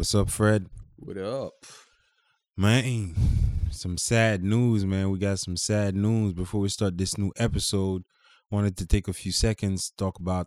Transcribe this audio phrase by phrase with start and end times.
[0.00, 0.66] What's up, Fred?
[0.96, 1.66] What up?
[2.56, 3.14] Man,
[3.70, 5.10] some sad news, man.
[5.10, 8.04] We got some sad news before we start this new episode.
[8.50, 10.46] Wanted to take a few seconds to talk about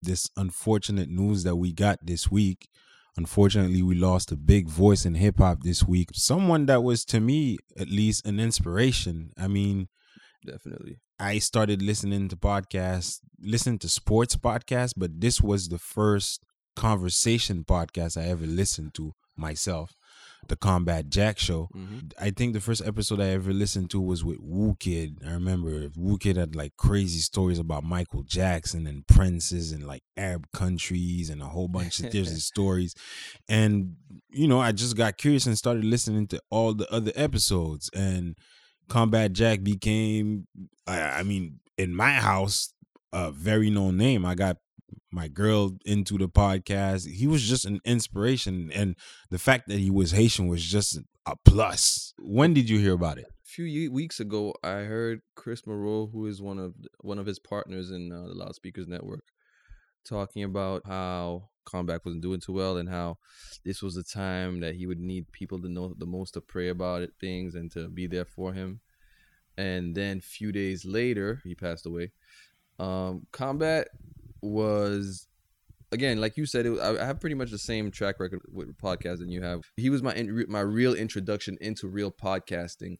[0.00, 2.70] this unfortunate news that we got this week.
[3.18, 6.08] Unfortunately, we lost a big voice in hip hop this week.
[6.14, 9.30] Someone that was, to me, at least, an inspiration.
[9.36, 9.88] I mean,
[10.42, 11.00] Definitely.
[11.20, 16.45] I started listening to podcasts, listening to sports podcasts, but this was the first
[16.76, 19.92] conversation podcast I ever listened to myself,
[20.48, 21.68] the Combat Jack Show.
[21.74, 22.12] Mhm.
[22.20, 25.18] I think the first episode I ever listened to was with Wu Kid.
[25.26, 30.02] I remember Wu Kid had like crazy stories about Michael Jackson and princes and like
[30.16, 32.94] Arab countries and a whole bunch of different stories.
[33.48, 33.96] And
[34.30, 37.90] you know, I just got curious and started listening to all the other episodes.
[37.94, 38.36] And
[38.88, 40.46] Combat Jack became,
[40.86, 42.72] I, I mean, in my house,
[43.12, 44.24] a very known name.
[44.24, 44.58] I got
[45.10, 47.10] my girl into the podcast.
[47.10, 48.96] He was just an inspiration, and
[49.30, 52.14] the fact that he was Haitian was just a plus.
[52.18, 53.26] When did you hear about it?
[53.26, 57.38] A few weeks ago, I heard Chris Morrow, who is one of one of his
[57.38, 59.24] partners in uh, the Loudspeakers Network,
[60.04, 63.18] talking about how Combat wasn't doing too well and how
[63.64, 66.68] this was the time that he would need people to know the most to pray
[66.68, 68.80] about it, things and to be there for him.
[69.58, 72.12] And then few days later, he passed away.
[72.78, 73.88] Um, Combat
[74.46, 75.26] was
[75.92, 78.76] again, like you said, it, I I have pretty much the same track record with
[78.78, 79.62] podcasts than you have.
[79.76, 82.98] He was my in, my real introduction into real podcasting,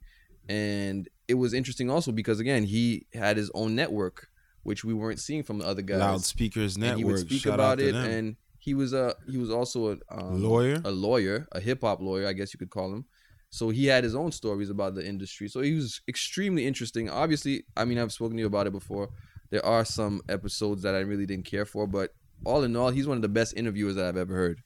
[0.48, 4.28] and it was interesting also because again, he had his own network,
[4.62, 5.98] which we weren't seeing from the other guys.
[5.98, 8.10] Loudspeakers and he would speak Shout about it, them.
[8.10, 10.80] and he was a he was also a um, Lawyer?
[10.84, 13.04] a lawyer, a hip hop lawyer, I guess you could call him.
[13.50, 15.48] So he had his own stories about the industry.
[15.48, 17.08] So he was extremely interesting.
[17.08, 19.08] Obviously, I mean, I've spoken to you about it before.
[19.50, 23.06] There are some episodes that I really didn't care for, but all in all, he's
[23.06, 24.60] one of the best interviewers that I've ever heard.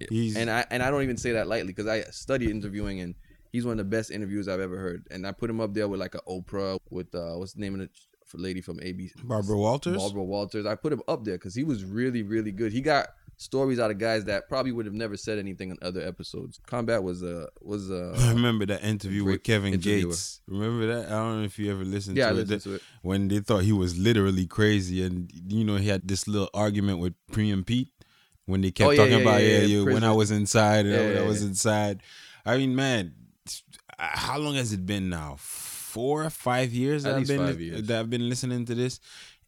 [0.00, 3.00] yeah, he's And I and I don't even say that lightly because I studied interviewing
[3.00, 3.14] and
[3.52, 5.06] he's one of the best interviews I've ever heard.
[5.10, 7.74] And I put him up there with like a Oprah with uh what's the name
[7.74, 7.88] of the
[8.38, 9.12] lady from ABC?
[9.24, 9.96] Barbara Walters.
[9.96, 10.66] Barbara Walters.
[10.66, 12.72] I put him up there because he was really, really good.
[12.72, 13.08] He got
[13.42, 16.60] stories out of guys that probably would have never said anything in other episodes.
[16.66, 20.10] Combat was uh was I uh remember that interview with Kevin interviewer.
[20.10, 20.40] Gates.
[20.46, 21.06] Remember that?
[21.06, 22.60] I don't know if you ever listened yeah, I to it.
[22.62, 22.82] to it.
[23.02, 26.98] when they thought he was literally crazy, and you know he had this little argument
[27.00, 27.88] with Premium Pete
[28.46, 30.86] when they kept Oh, yeah, talking yeah, about yeah, yeah, yeah, when I was inside,
[30.86, 32.02] and I was inside.
[32.44, 33.14] I mean, man,
[33.98, 35.36] how long has it been now?
[35.38, 37.82] Four, or five years At that I've been five years.
[37.86, 38.98] that I've been listening to this,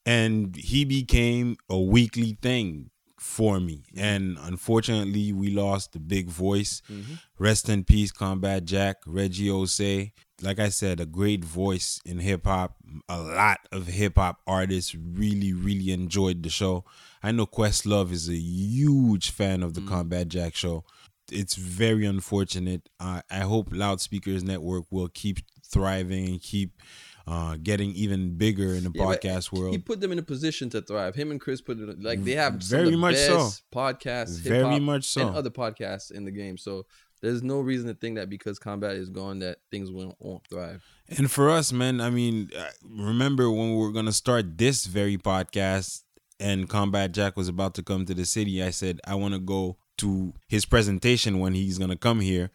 [0.05, 2.91] and he became a weekly thing
[3.25, 3.83] for me.
[3.95, 3.99] Mm-hmm.
[4.05, 6.83] And unfortunately, we lost the big voice.
[6.91, 7.19] Mhm.
[7.39, 10.13] Rest in peace, Combat Jack, Reggie Ossé.
[10.43, 12.77] Like I said, a great voice in hip hop.
[13.09, 16.85] A lot of hip hop artists really, really enjoyed the show.
[17.23, 19.89] I know Questlove is a huge fan of the Mm.
[19.89, 20.85] Combat Jack show.
[21.33, 22.89] It's very unfortunate.
[23.01, 26.73] Uh, I hope Loudspeakers Network will keep thriving and keep
[27.27, 29.73] uh, getting even bigger in the Yeah, podcast world.
[29.73, 31.15] He put them in a position to thrive.
[31.15, 33.51] Him and Chris put it like they have Very the much so.
[33.75, 35.27] podcasts, Very much so.
[35.29, 36.59] and other podcasts in the game.
[36.59, 36.87] So
[37.23, 40.85] there's no reason to think that because combat is gone that things won't, won't thrive.
[41.17, 44.85] And for us, man, I mean, uh, remember when we were going to start this
[44.85, 46.03] very podcast
[46.39, 49.41] and Combat Jack was about to come to the city, I said, I want to
[49.41, 52.51] go to his presentation when he's going to come here.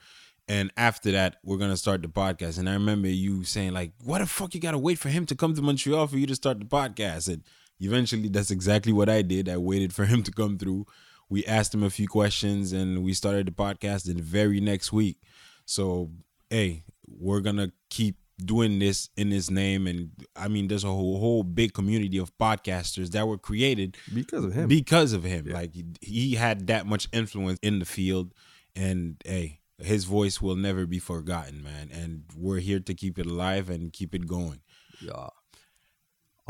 [0.49, 2.57] And after that, we're going to start the podcast.
[2.57, 5.25] And I remember you saying, like, what the fuck you got to wait for him
[5.27, 7.27] to come to Montreal for you to start the podcast?
[7.31, 7.43] And
[7.79, 9.47] eventually, that's exactly what I did.
[9.47, 10.87] I waited for him to come through.
[11.29, 15.17] We asked him a few questions and we started the podcast the very next week.
[15.65, 16.09] So,
[16.49, 21.19] hey, we're gonna keep doing this in his name, and I mean, there's a whole,
[21.19, 24.67] whole big community of podcasters that were created Because of him.
[24.69, 25.47] because of him.
[25.47, 25.53] Yeah.
[25.53, 28.33] Like he- he had that much influence in the field,
[28.75, 31.89] and hey, his voice will never be forgotten, man.
[31.91, 34.61] And we're here to keep it alive and keep it going.
[35.01, 35.27] yeah.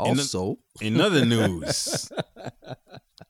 [0.04, 2.10] In the- Also, In other news,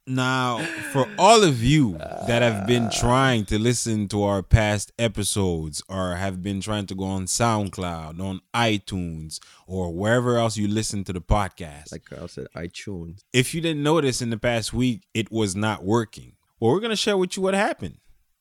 [0.07, 0.59] now
[0.93, 6.15] for all of you that have been trying to listen to our past episodes or
[6.15, 11.13] have been trying to go on SoundCloud, on iTunes, or wherever else you listen to
[11.13, 13.25] the podcast, like Kyle said, iTunes.
[13.33, 16.35] if you didn't notice in the past week, it was not working.
[16.61, 17.99] Well, we're gonna share with you what happened.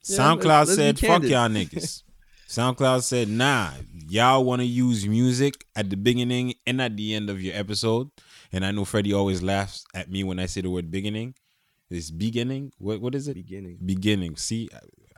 [0.08, 2.04] Yeah, SoundCloud let's- let's said, "Fuck candid." y'all niggas."
[2.48, 3.72] SoundCloud said, "Nah,
[4.08, 8.10] y'all want to use music at the beginning and at the end of your episode."
[8.52, 11.36] And I know Freddie always laughs at me when I say the word beginning.
[11.92, 12.72] It's beginning.
[12.80, 13.36] What what is it?
[13.36, 13.78] Beginning.
[13.86, 14.36] Beginning.
[14.38, 14.70] See,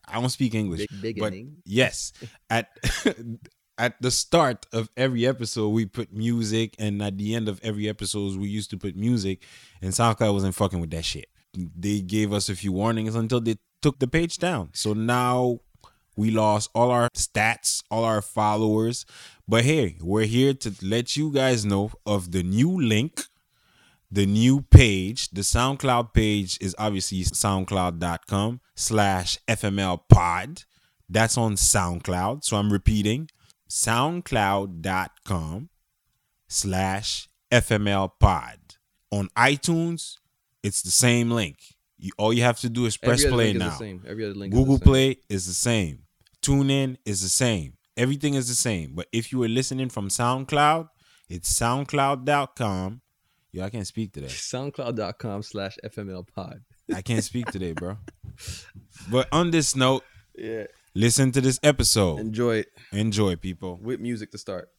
[0.08, 0.88] I don't speak English.
[1.02, 1.58] Big- but beginning.
[1.66, 2.12] yes,
[2.50, 2.68] at
[3.78, 7.88] at the start of every episode we put music, and at the end of every
[7.88, 9.44] episode we used to put music.
[9.82, 11.28] And SoundCloud wasn't fucking with that shit.
[11.54, 14.70] They gave us a few warnings until they took the page down.
[14.74, 15.60] So now
[16.16, 19.06] we lost all our stats, all our followers.
[19.48, 23.24] But hey, we're here to let you guys know of the new link,
[24.12, 25.30] the new page.
[25.30, 30.64] The SoundCloud page is obviously soundcloud.com slash FML pod.
[31.10, 32.44] That's on SoundCloud.
[32.44, 33.30] So I'm repeating
[33.70, 35.70] soundcloud.com
[36.48, 38.58] slash FML pod.
[39.12, 40.18] On iTunes,
[40.64, 41.58] it's the same link.
[42.04, 43.70] You, all you have to do is press play is now.
[43.72, 44.04] same.
[44.08, 44.92] Every other link is Google the same.
[44.92, 46.00] Play is the same.
[46.42, 47.74] TuneIn is the same.
[47.96, 48.94] Everything is the same.
[48.96, 50.90] But if you are listening from SoundCloud,
[51.30, 53.02] it's soundcloud.com.
[53.54, 54.28] Yo, I can't speak today.
[54.54, 56.62] SoundCloud.com slash FML pod.
[56.94, 57.98] I can't speak today, bro.
[59.12, 60.04] But on this note,
[60.36, 60.66] Yeah.
[60.96, 62.20] listen to this episode.
[62.20, 63.78] Enjoy it Enjoy, people.
[63.82, 64.70] with music to start.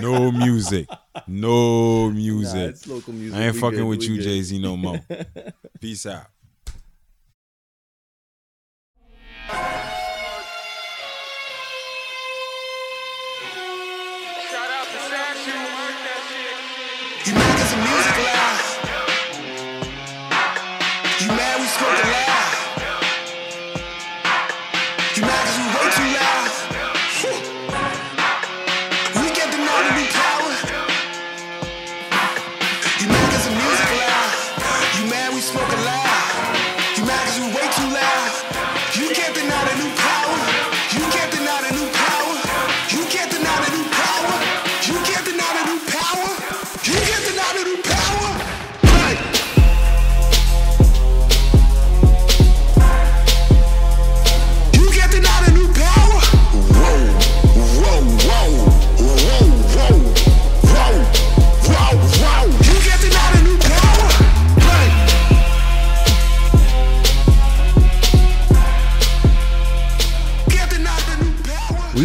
[0.00, 0.88] No music.
[1.26, 2.70] No Nah, music.
[2.70, 3.38] it's local music.
[3.38, 4.20] I ain't We fucking good, with you.
[4.20, 5.00] Jay Z, no more.
[5.80, 6.26] Peace out.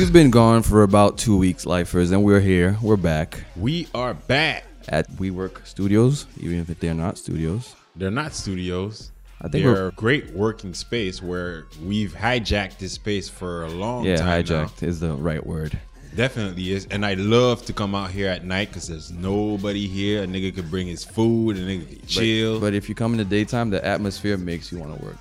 [0.10, 2.76] We've been gone for about two weeks, lifers, and we're here.
[2.82, 4.66] We're back We are back.
[4.88, 7.76] at WeWork Studios, even if they're not studios.
[7.96, 9.12] They're not studios.
[9.40, 13.70] I think they're we're- a great working space where we've hijacked this space for a
[13.70, 14.26] long Yeah, time.
[14.28, 14.66] now.
[14.66, 15.78] hijacked is the right word.
[16.16, 16.88] Definitely is.
[16.90, 20.24] And I love to come out here at night because there's nobody here.
[20.24, 22.60] A nigga could bring his food, a nigga could But- chill.
[22.60, 25.18] But, if you come in the daytime, the atmosphere makes you want to work.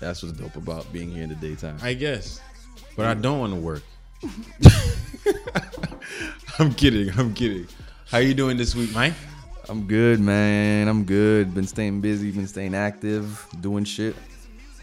[0.00, 1.76] That's what's dope about being here in the daytime.
[1.80, 2.40] I guess.
[2.96, 3.84] But I don't want to work.
[6.58, 7.10] I'm kidding.
[7.18, 7.66] I'm kidding.
[8.08, 9.14] How you doing this week, Mike?
[9.68, 10.88] I'm good, man.
[10.88, 11.54] I'm good.
[11.54, 14.14] Been staying busy, been staying active, doing shit.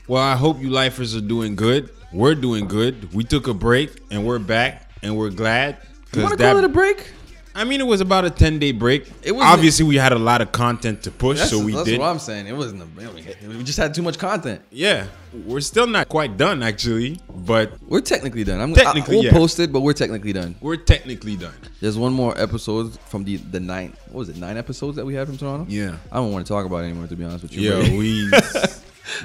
[0.07, 1.89] Well, I hope you lifers are doing good.
[2.12, 3.13] We're doing good.
[3.13, 5.77] We took a break and we're back and we're glad.
[6.15, 7.13] You want to that, call it a break?
[7.56, 9.07] I mean, it was about a 10 day break.
[9.24, 12.00] It wasn't- Obviously, we had a lot of content to push, so we that's did.
[12.00, 12.48] what I'm saying.
[12.48, 13.48] It wasn't a.
[13.48, 14.62] We just had too much content.
[14.72, 15.07] Yeah,
[15.46, 18.62] we're still not quite done, actually, but We're technically done.
[18.62, 19.31] I'm Technically, I, we'll yeah.
[19.31, 20.56] post it, but we're technically done.
[20.62, 21.54] we're technically done.
[21.81, 23.94] There's one more episode from the the nine.
[24.12, 24.38] What was it?
[24.38, 25.66] Nine episodes that we had from Toronto.
[25.69, 25.98] Yeah.
[26.12, 27.07] I don't want to talk about it anymore.
[27.07, 27.72] To be honest with you.
[27.72, 28.30] Yeah, we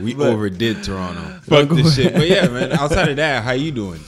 [0.03, 1.21] we But- overdid Toronto.
[1.43, 2.15] Fuck this shit.
[2.15, 2.73] But yeah, man.
[2.73, 4.01] Outside of that, how you doing?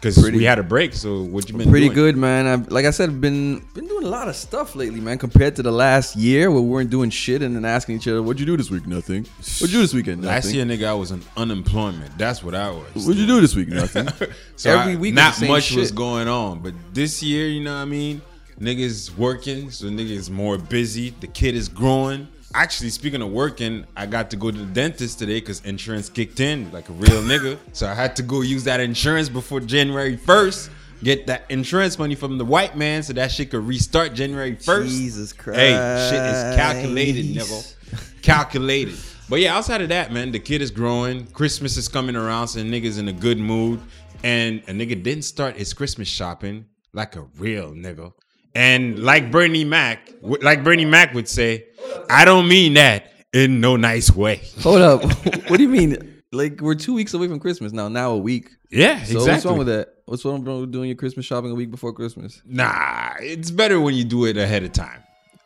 [0.00, 0.94] Because we had a break.
[0.94, 1.94] So what you been pretty doing?
[1.94, 2.46] good, man.
[2.46, 5.18] I've, like I said, I've been been doing a lot of stuff lately, man.
[5.18, 8.22] Compared to the last year where we weren't doing shit and then asking each other,
[8.22, 8.86] "What'd you do this week?
[8.86, 9.24] Nothing.
[9.36, 10.22] What'd you do this weekend?
[10.22, 10.34] Nothing.
[10.34, 12.16] Last year, nigga, I was on unemployment.
[12.16, 13.06] That's what I was.
[13.06, 13.68] What'd you do this week?
[13.68, 14.08] Nothing.
[14.56, 16.60] So Every I- week not much was going on.
[16.60, 18.20] But this year, you know what I mean?
[18.60, 21.10] Niggas working, so niggas more busy.
[21.18, 22.28] The kid is growing.
[22.52, 26.40] Actually, speaking of working, I got to go to the dentist today because insurance kicked
[26.40, 27.56] in like a real nigga.
[27.72, 30.70] So I had to go use that insurance before January 1st.
[31.04, 34.88] Get that insurance money from the white man so that shit could restart January 1st.
[34.88, 35.60] Jesus Christ!
[35.60, 38.22] Hey, shit is calculated, nigga.
[38.22, 38.98] Calculated.
[39.28, 41.26] But yeah, outside of that, man, the kid is growing.
[41.28, 43.80] Christmas is coming around, so niggas in a good mood.
[44.24, 48.12] And a nigga didn't start his Christmas shopping like a real nigga.
[48.54, 51.66] And like Bernie Mac, like Bernie Mac would say,
[52.08, 54.42] I don't mean that in no nice way.
[54.62, 55.02] Hold up.
[55.48, 56.22] what do you mean?
[56.32, 57.88] Like we're two weeks away from Christmas now.
[57.88, 58.50] Now a week.
[58.70, 59.32] Yeah, So exactly.
[59.32, 59.94] what's wrong with that?
[60.06, 62.40] What's wrong with doing your Christmas shopping a week before Christmas?
[62.44, 65.02] Nah, it's better when you do it ahead of time.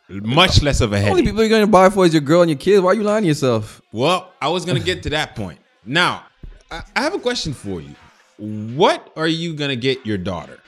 [0.08, 2.50] Much less of a The only people you're gonna buy for is your girl and
[2.50, 2.82] your kids.
[2.82, 3.80] Why are you lying to yourself?
[3.92, 5.58] Well, I was gonna get to that point.
[5.86, 6.24] Now,
[6.70, 7.94] I I have a question for you.
[8.36, 10.58] What are you gonna get your daughter?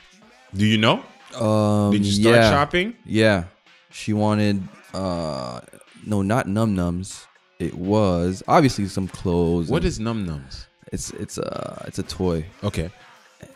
[0.54, 1.02] Do you know?
[1.36, 2.50] Um, Did you start yeah.
[2.50, 2.96] shopping?
[3.04, 3.44] Yeah,
[3.90, 4.62] she wanted
[4.94, 5.60] uh
[6.04, 7.26] no, not num nums.
[7.58, 9.70] It was obviously some clothes.
[9.70, 10.66] What is num nums?
[10.92, 12.44] it's it's a it's a toy.
[12.62, 12.90] Okay.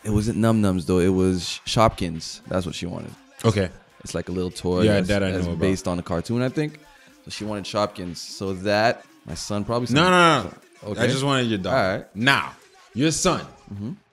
[0.04, 0.98] It wasn't num nums though.
[0.98, 2.40] It was Shopkins.
[2.48, 3.12] That's what she wanted.
[3.44, 3.70] Okay.
[4.00, 4.82] It's like a little toy.
[4.82, 5.60] Yeah, that's, that I that's know about.
[5.60, 6.78] based on a cartoon, I think.
[7.24, 8.16] So she wanted Shopkins.
[8.16, 9.94] So that my son probably.
[9.94, 10.90] No, no, no.
[10.90, 11.02] Okay.
[11.02, 11.76] I just wanted your daughter.
[11.76, 12.16] All right.
[12.16, 12.52] Now,
[12.94, 13.46] your son.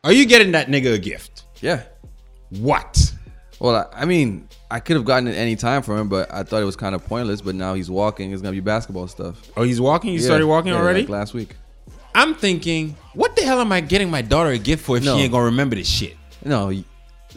[0.04, 1.44] Are you getting that nigga a gift?
[1.62, 1.84] Yeah.
[2.50, 3.14] What?
[3.60, 6.44] Well, I, I mean, I could have gotten it any time from him, but I
[6.44, 7.42] thought it was kind of pointless.
[7.42, 8.32] But now he's walking.
[8.32, 9.42] It's gonna be basketball stuff.
[9.58, 10.14] Oh, he's walking.
[10.14, 11.02] You Yeah, started walking yeah, already.
[11.02, 11.56] like last week.
[12.14, 15.16] I'm thinking, what the hell am I getting my daughter a gift for if No.
[15.16, 16.16] she ain't gonna remember this shit?
[16.44, 16.84] No, y-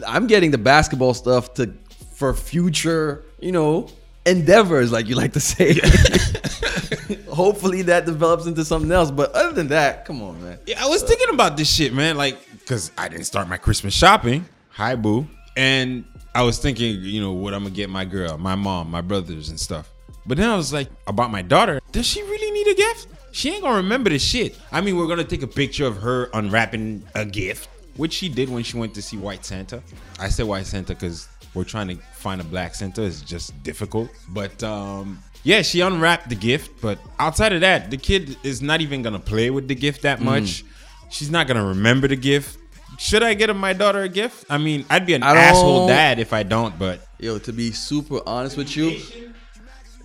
[0.07, 1.73] I'm getting the basketball stuff to
[2.15, 3.87] for future, you know,
[4.25, 5.73] endeavors, like you like to say.
[7.29, 9.11] Hopefully that develops into something else.
[9.11, 10.59] But other than that, come on, man.
[10.67, 12.17] Yeah, I was thinking about this shit, man.
[12.17, 12.37] Like,
[12.67, 14.45] cause I didn't start my Christmas shopping.
[14.71, 15.27] Hi, boo.
[15.57, 19.01] And I was thinking, you know, what I'm gonna get my girl, my mom, my
[19.01, 19.91] brothers, and stuff.
[20.25, 23.07] But then I was like, about my daughter, does she really need a gift?
[23.31, 24.57] She ain't gonna remember the shit.
[24.71, 28.49] I mean, we're gonna take a picture of her unwrapping a gift, which she did
[28.49, 29.81] when she went to see White Santa.
[30.19, 33.03] I said White Santa because we're trying to find a black Santa.
[33.03, 34.09] It's just difficult.
[34.29, 36.81] But um, yeah, she unwrapped the gift.
[36.81, 40.21] But outside of that, the kid is not even gonna play with the gift that
[40.21, 40.63] much.
[41.09, 42.57] She's not gonna remember the gift.
[43.01, 44.45] Should I get my daughter a gift?
[44.47, 46.77] I mean, I'd be an I don't- asshole dad if I don't.
[46.77, 49.01] But Yo, to be super honest with you,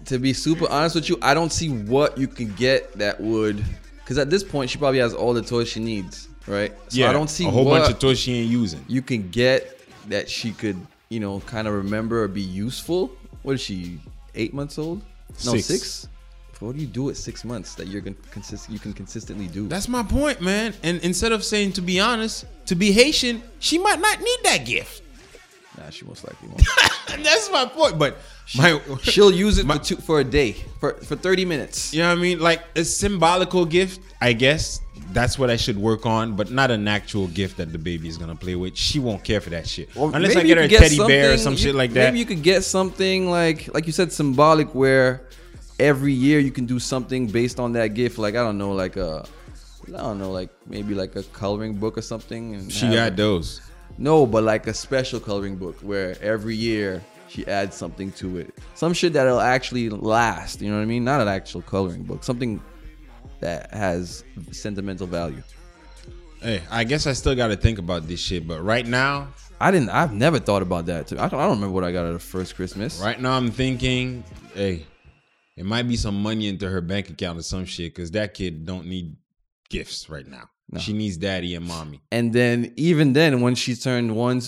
[0.07, 3.63] to be super honest with you, I don't see what you can get that would,
[3.99, 6.73] because at this point she probably has all the toys she needs, right?
[6.89, 8.83] So yeah, I don't see a whole what bunch of toys she ain't using.
[8.89, 10.79] you can get that she could,
[11.11, 13.13] you know, kind of remember or be useful.
[13.43, 14.01] What is she?
[14.35, 15.03] Eight months old?
[15.45, 15.67] No, Six.
[15.67, 16.09] six.
[16.61, 19.69] What do you do at six months that you're gonna consist you can consistently do?
[19.69, 20.73] That's my point, man.
[20.83, 24.65] And instead of saying to be honest, to be Haitian, she might not need that
[24.65, 25.03] gift.
[25.77, 26.63] nah, she most likely won't.
[27.25, 27.99] That's my point.
[27.99, 28.17] But
[28.57, 31.93] my, She'll use it My- for two, for a day for for thirty minutes.
[31.93, 32.41] you know what I mean?
[32.41, 34.81] Like a symbolical gift, I guess.
[35.13, 38.17] That's what I should work on, but not an actual gift that the baby is
[38.17, 38.77] gonna play with.
[38.77, 39.95] She won't care for that shit.
[39.95, 42.05] Well, Unless I get her a could teddy bear or some you- shit like that.
[42.07, 45.29] Maybe you could get something like like you said symbolic where
[45.79, 48.19] every year you can do something based on that gift.
[48.19, 49.27] Like I don't know, like a
[49.89, 52.69] I don't know, like maybe like a coloring book or something.
[52.69, 53.17] She got it.
[53.17, 53.61] those.
[53.99, 58.55] No, but like a special coloring book where every year she adds something to it.
[58.75, 60.61] Some shit that'll actually last.
[60.61, 61.05] You know what I mean?
[61.05, 62.25] Not an actual coloring book.
[62.25, 62.61] Something
[63.41, 65.43] that has sentimental value.
[66.41, 69.29] Hey, I guess I still got to think about this shit, but right now,
[69.61, 69.89] I didn't.
[69.91, 71.13] I've never thought about that.
[71.13, 71.35] I don't.
[71.41, 73.01] I don't remember what I got at the first Christmas.
[73.01, 74.23] right now I'm thinking,
[74.55, 74.85] hey,
[75.57, 78.67] it might be some money into her bank account or some shit, because that kid
[78.67, 79.17] don't need
[79.69, 80.51] gifts right now.
[80.79, 82.03] She needs daddy and mommy.
[82.11, 84.43] And then even then, when she turned one,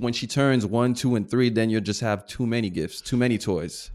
[0.00, 3.16] when she turns one, two, and three, then you'll just have too many gifts, too
[3.16, 3.92] many toys.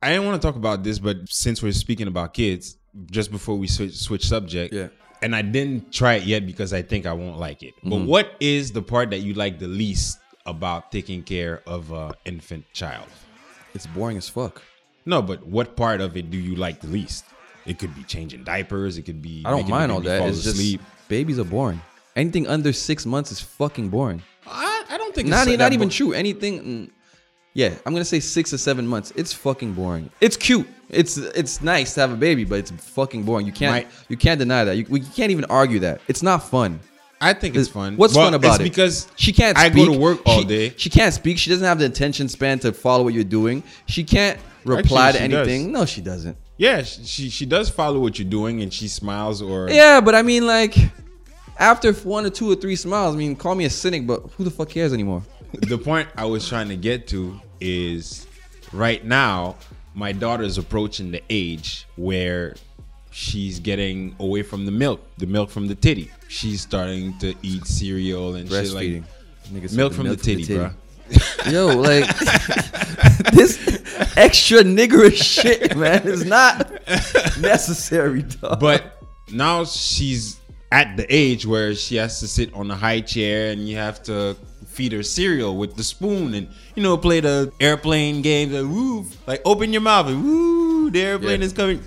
[0.00, 2.76] I didn't want to talk about this, but since we're speaking about kids,
[3.10, 4.88] just before we switch, switch subject, Yeah.
[5.20, 7.74] and I didn't try it yet because I think I won't like it.
[7.82, 8.06] But mm-hmm.
[8.06, 12.66] what is the part that you like the least about taking care of an infant
[12.72, 13.08] child?
[13.74, 14.62] It's boring as fuck.
[15.06, 17.24] No, but what part of it do you like the least?
[17.66, 18.98] It could be changing diapers.
[18.98, 19.42] It could be.
[19.44, 20.22] I don't mind all that.
[20.28, 20.80] It's just asleep.
[21.08, 21.80] babies are boring.
[22.16, 24.22] Anything under six months is fucking boring.
[24.46, 26.12] I, I don't think Not, it's not even true.
[26.12, 26.62] Anything.
[26.62, 26.90] mm,
[27.54, 29.12] yeah, I'm gonna say six or seven months.
[29.16, 30.10] It's fucking boring.
[30.20, 30.66] It's cute.
[30.90, 33.46] It's it's nice to have a baby, but it's fucking boring.
[33.46, 34.76] You can't you can't deny that.
[34.76, 36.00] You, we can't even argue that.
[36.08, 36.80] It's not fun.
[37.20, 37.96] I think it's Is- fun.
[37.96, 38.64] What's Well, fun about it's it?
[38.64, 39.56] Because she can't.
[39.56, 40.74] I go to work all She- day.
[40.76, 41.38] She can't speak.
[41.38, 43.62] She doesn't have the attention span to follow what you're doing.
[43.86, 45.72] She can't reply Actually, to she anything.
[45.72, 46.36] No, she doesn't.
[46.56, 50.22] Yeah, she she does follow what you're doing, and she smiles or Yeah, but I
[50.22, 50.76] mean, like,
[51.58, 54.44] after one or two or three smiles, I mean, call me a cynic, but who
[54.44, 55.22] the fuck cares anymore?
[55.52, 58.26] the point I was trying to get to is
[58.72, 59.56] right now
[59.94, 62.54] my daughter's approaching the age where
[63.10, 66.10] she's getting away from the milk, the milk from the titty.
[66.28, 69.04] She's starting to eat cereal and shit like Breastfeeding.
[69.52, 70.70] Niggas milk from the titty, bro.
[71.50, 72.06] Yo, like
[73.32, 73.58] this
[74.16, 76.70] extra niggerish shit, man, is not
[77.40, 78.60] necessary, dog.
[78.60, 79.02] But
[79.32, 80.40] now she's
[80.72, 84.02] at the age where she has to sit on a high chair and you have
[84.04, 88.64] to feed her cereal with the spoon and you know play the airplane game like
[88.64, 91.46] woo like open your mouth and woo the airplane Yeah.
[91.46, 91.80] is coming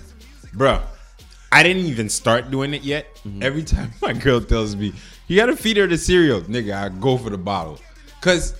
[0.56, 0.80] bruh
[1.52, 3.42] i didn't even start doing it yet Mm-hmm.
[3.42, 4.94] every time my girl tells me
[5.26, 7.78] you gotta feed her the cereal nigga i go for the bottle
[8.18, 8.54] because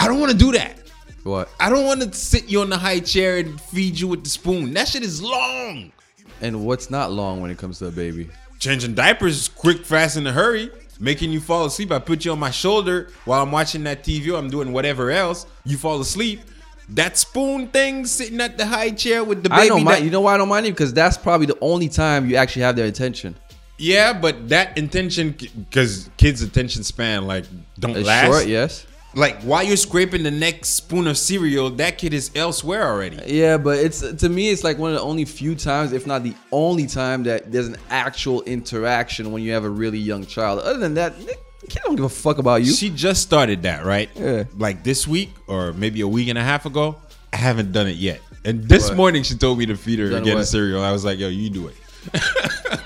[0.00, 0.76] i don't want to do that
[1.22, 1.48] what?
[1.60, 4.30] i don't want to sit you on the high chair and feed you with the
[4.30, 5.92] spoon that shit is long
[6.42, 8.30] And what's not long when it comes to a baby?
[8.58, 11.90] changing diapers is quick, fast, in a hurry, making you fall asleep.
[11.92, 15.10] I put you on my shoulder while I'm watching that TV or I'm doing whatever
[15.10, 15.46] else.
[15.64, 16.40] You fall asleep.
[16.90, 19.62] That spoon thing sitting at the high chair with the baby.
[19.62, 19.96] I don't mind.
[19.98, 20.70] that- You know why I don't mind it?
[20.72, 23.34] Because that's probably the only time you actually have their attention.
[23.78, 27.44] yeah, but that intention, because kids' attention span like
[27.78, 28.26] don't It's last.
[28.26, 28.86] short, yes.
[29.14, 33.18] Like while you're scraping the next spoon of cereal, that kid is elsewhere already.
[33.26, 36.22] Yeah, but it's to me, it's like one of the only few times, if not
[36.22, 40.60] the only time, that there's an actual interaction when you have a really young child.
[40.60, 42.72] Other than that, the kid don't give a fuck about you.
[42.72, 44.08] She just started that, right?
[44.14, 44.44] Yeah.
[44.56, 46.96] Like this week or maybe a week and a half ago.
[47.32, 48.20] I haven't done it yet.
[48.44, 48.96] And this What?
[48.96, 50.46] morning she told me to feed her Done again what?
[50.46, 50.82] cereal.
[50.82, 51.74] I was like, yo, you do it.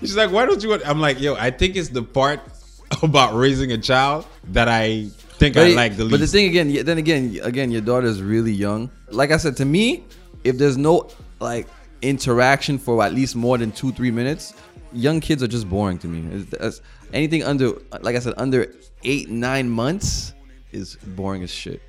[0.00, 0.86] She's like, why don't you want?
[0.86, 2.40] I'm like, yo, I think it's the part
[3.02, 6.10] about raising a child that I think I But, like the least.
[6.12, 8.90] but the thing again, then again, again, your daughter's really young.
[9.10, 10.04] Like I said, to me,
[10.44, 11.08] if there's no
[11.40, 11.66] like
[12.02, 14.54] interaction for at least more than two, three minutes,
[14.92, 16.42] young kids are just boring to me.
[16.52, 16.80] It's-
[17.12, 20.32] anything under, like I said, under eight, nine months
[20.72, 21.80] is boring as shit.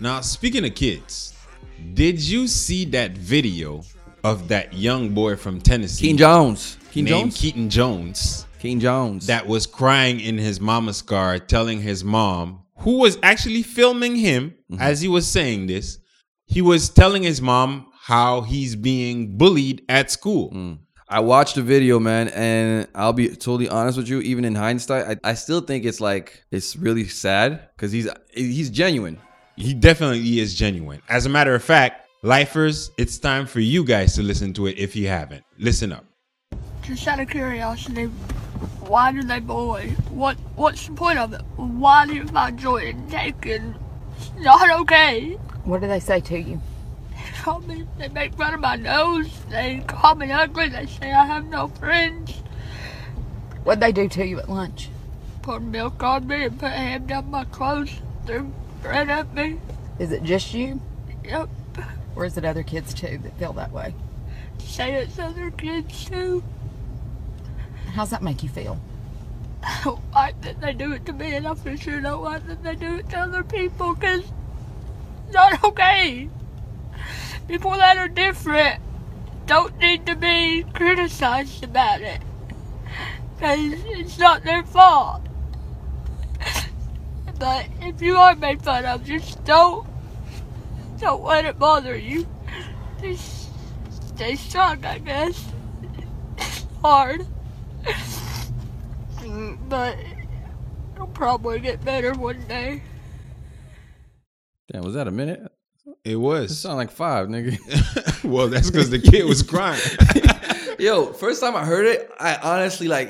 [0.00, 1.34] Now, speaking of kids,
[1.94, 3.82] did you see that video
[4.24, 9.26] of that young boy from Tennessee Keen Jones, Keen named Jones, Keaton Jones Keen Jones.
[9.26, 14.54] that was crying in his mama's car, telling his mom, who was actually filming him
[14.70, 14.82] Mm-hmm.
[14.82, 15.98] as he was saying this,
[16.46, 20.52] he was telling his mom how he's being bullied at school.
[20.52, 20.78] Mm.
[21.08, 24.20] I watched the video, man, and I'll be totally honest with you.
[24.20, 28.70] Even in hindsight, I, I still think it's like it's really sad because he's he's
[28.70, 29.18] genuine.
[29.56, 31.02] He definitely is genuine.
[31.08, 34.78] As a matter of fact, lifers, it's time for you guys to listen to it
[34.78, 35.42] if you haven't.
[35.58, 36.04] Listen up.
[36.82, 38.08] Just out of curiosity,
[38.90, 39.90] why do they bully?
[40.10, 41.42] What What's the point of it?
[41.56, 43.76] Why do you find joy in taking?
[44.16, 45.38] It's not okay.
[45.64, 46.60] What do they say to you?
[47.12, 47.86] They call me.
[47.98, 49.30] They make fun of my nose.
[49.48, 50.68] They call me ugly.
[50.70, 52.32] They say I have no friends.
[53.62, 54.88] What'd they do to you at lunch?
[55.42, 57.92] Pour milk on me and put ham down my clothes.
[58.26, 59.58] Threw bread at me.
[60.00, 60.80] Is it just you,
[61.24, 61.48] Yep.
[62.16, 63.94] or is it other kids too that feel that way?
[64.58, 66.42] Say it's other kids too.
[67.92, 68.80] How's that make you feel?
[70.14, 72.74] Like that they do it to me, and I for sure don't like that they
[72.74, 76.30] do it to other people, because it's not okay.
[77.46, 78.80] People that are different
[79.46, 82.22] don't need to be criticized about it,
[83.34, 85.22] because it's not their fault.
[87.38, 89.86] But if you are made fun of, just don't,
[90.98, 92.26] don't let it bother you.
[93.00, 93.50] Just
[94.14, 95.44] stay strong, I guess.
[96.38, 97.26] It's hard.
[99.68, 99.96] But
[100.94, 102.82] it'll probably get better one day.
[104.72, 105.40] Damn, was that a minute?
[106.04, 106.40] It was.
[106.40, 106.58] It was.
[106.58, 108.24] sounded like five, nigga.
[108.24, 109.80] well, that's because the kid was crying.
[110.78, 113.08] Yo, first time I heard it, I honestly like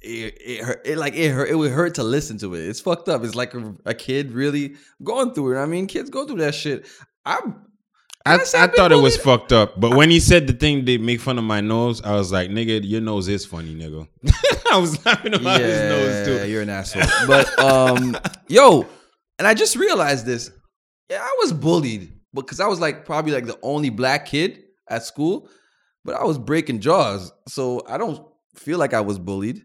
[0.00, 0.38] it.
[0.44, 1.48] It, hurt, it like it hurt.
[1.48, 2.68] It would hurt to listen to it.
[2.68, 3.22] It's fucked up.
[3.22, 5.62] It's like a, a kid really going through it.
[5.62, 6.86] I mean, kids go through that shit.
[7.24, 7.66] I'm.
[8.24, 9.24] I, I I thought it was bullied.
[9.40, 12.12] fucked up, but when he said the thing they make fun of my nose, I
[12.12, 14.06] was like, "Nigga, your nose is funny, nigga."
[14.72, 16.32] I was laughing about his nose too.
[16.34, 16.50] Yeah, too.
[16.50, 17.02] you're an asshole.
[17.26, 18.16] But um,
[18.48, 18.86] yo,
[19.38, 20.50] and I just realized this.
[21.10, 25.04] Yeah, I was bullied because I was like probably like the only black kid at
[25.04, 25.48] school,
[26.04, 28.24] but I was breaking jaws, so I don't
[28.56, 29.62] feel like I was bullied.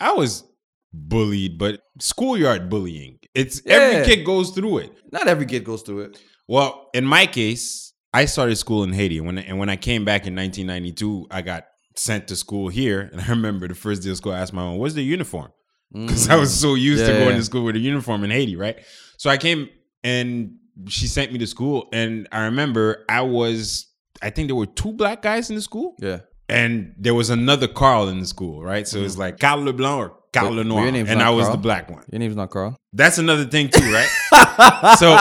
[0.00, 0.44] I was
[0.92, 3.18] bullied, but schoolyard bullying.
[3.34, 3.74] It's Yeah.
[3.74, 4.92] every kid goes through it.
[5.12, 6.22] Not every kid goes through it.
[6.48, 9.20] Well, in my case, I started school in Haiti.
[9.20, 11.64] When and when I came back in 1992, I got
[11.96, 13.08] sent to school here.
[13.12, 15.50] And I remember the first day of school, I asked my mom, "What's the uniform?"
[15.92, 17.18] Because I was so used to Mm.
[17.18, 17.36] Going yeah.
[17.36, 18.76] to school with a uniform in Haiti, right?
[19.18, 19.68] So I came
[20.04, 20.56] and
[20.88, 23.86] she sent me to school, and I remember I was.
[24.22, 26.20] I think there were two black guys in the school, Yeah.
[26.48, 28.86] and there was another Carl in the school, right?
[28.88, 31.56] So it's like Carl LeBlanc or Carl but Lenoir, and I was Carl?
[31.56, 32.02] the black one.
[32.10, 32.76] Your name's not Carl.
[32.92, 34.08] That's another thing too, right?
[34.98, 35.16] so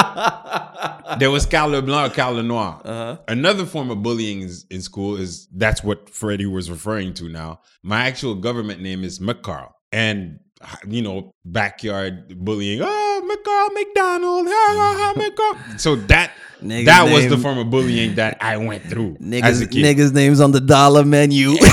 [1.20, 2.82] there was Carl Leblanc, Carl Lenoir.
[2.84, 3.18] Uh-huh.
[3.28, 7.62] Another form of bullying is, in school is that's what Freddie was referring to now.
[7.84, 9.72] My actual government name is McCarl.
[9.92, 10.40] And
[10.88, 12.82] you know, backyard bullying.
[12.82, 14.48] Oh, McCarl McDonald.
[14.50, 15.80] Ha, McCarl.
[15.80, 16.32] So that
[16.64, 20.52] Nigga's that was the form of bullying that I went through Niggas, niggas' names on
[20.52, 21.56] the dollar menu.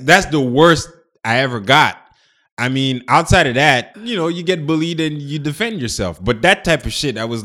[0.00, 0.88] that's the worst
[1.24, 1.98] I ever got.
[2.58, 6.22] I mean, outside of that, you know, you get bullied and you defend yourself.
[6.24, 7.42] But that type of shit, I was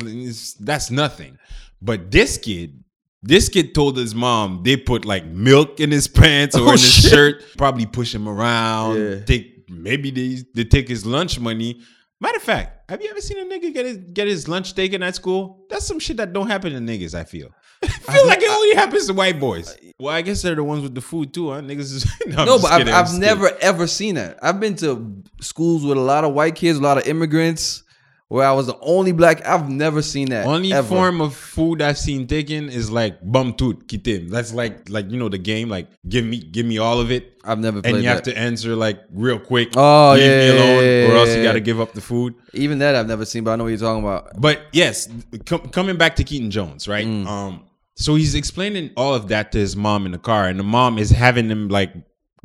[0.60, 1.38] that's nothing.
[1.82, 2.84] But this kid,
[3.22, 6.72] this kid told his mom they put like milk in his pants or Oh, in
[6.74, 7.12] his shit.
[7.12, 9.24] shirt, probably push him around, Yeah.
[9.26, 11.82] take maybe they they take his lunch money.
[12.22, 15.04] Matter of fact, have you ever seen a nigga get his get his lunch taken
[15.04, 15.66] at school?
[15.70, 17.16] That's some shit that don't happen to niggas.
[17.16, 17.50] I feel.
[17.84, 19.76] I feel like it only happens to white boys.
[20.00, 21.62] Well, I guess they're the ones with the food too, huh?
[21.62, 24.40] Niggas is no, no, but I've, kidding, I'm I've just never ever seen that.
[24.42, 27.84] I've been to schools with a lot of white kids, a lot of immigrants,
[28.28, 29.46] where I was the only black.
[29.46, 30.46] I've never seen that.
[30.46, 30.88] Only ever.
[30.88, 34.30] form of food I've seen taken is like bum tut kitim.
[34.30, 37.40] That's like like you know the game like give me give me all of it,
[37.44, 38.16] I've never played and you that.
[38.16, 39.70] have to answer like real quick.
[39.76, 42.02] Oh, leave yeah, me yeah, alone, yeah, or else you got to give up the
[42.02, 42.36] food.
[42.54, 44.40] Even that I've never seen, but I know what you're talking about.
[44.40, 45.10] But yes,
[45.46, 47.06] com- coming back to Keaton Jones, right?
[47.06, 50.64] Um, so he's explaining all of that to his mom in the car, and the
[50.64, 51.94] mom is having him like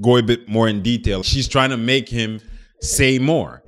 [0.00, 1.22] go a bit more in detail.
[1.22, 2.40] She's trying to make him
[2.80, 3.62] say more,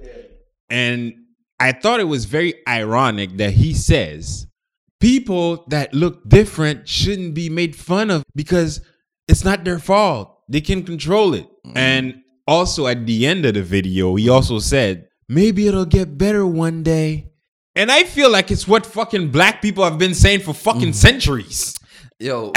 [0.68, 1.14] and
[1.60, 4.46] I thought it was very ironic that he says
[5.00, 8.80] people that look different shouldn't be made fun of because
[9.26, 10.38] it's not their fault.
[10.48, 11.46] They can control it.
[11.66, 11.76] Mm-hmm.
[11.76, 12.14] And
[12.46, 16.82] also at the end of the video, he also said, maybe it'll get better one
[16.82, 17.27] day.
[17.78, 21.76] And I feel like it's what fucking black people have been saying for fucking centuries.
[22.18, 22.52] Yo,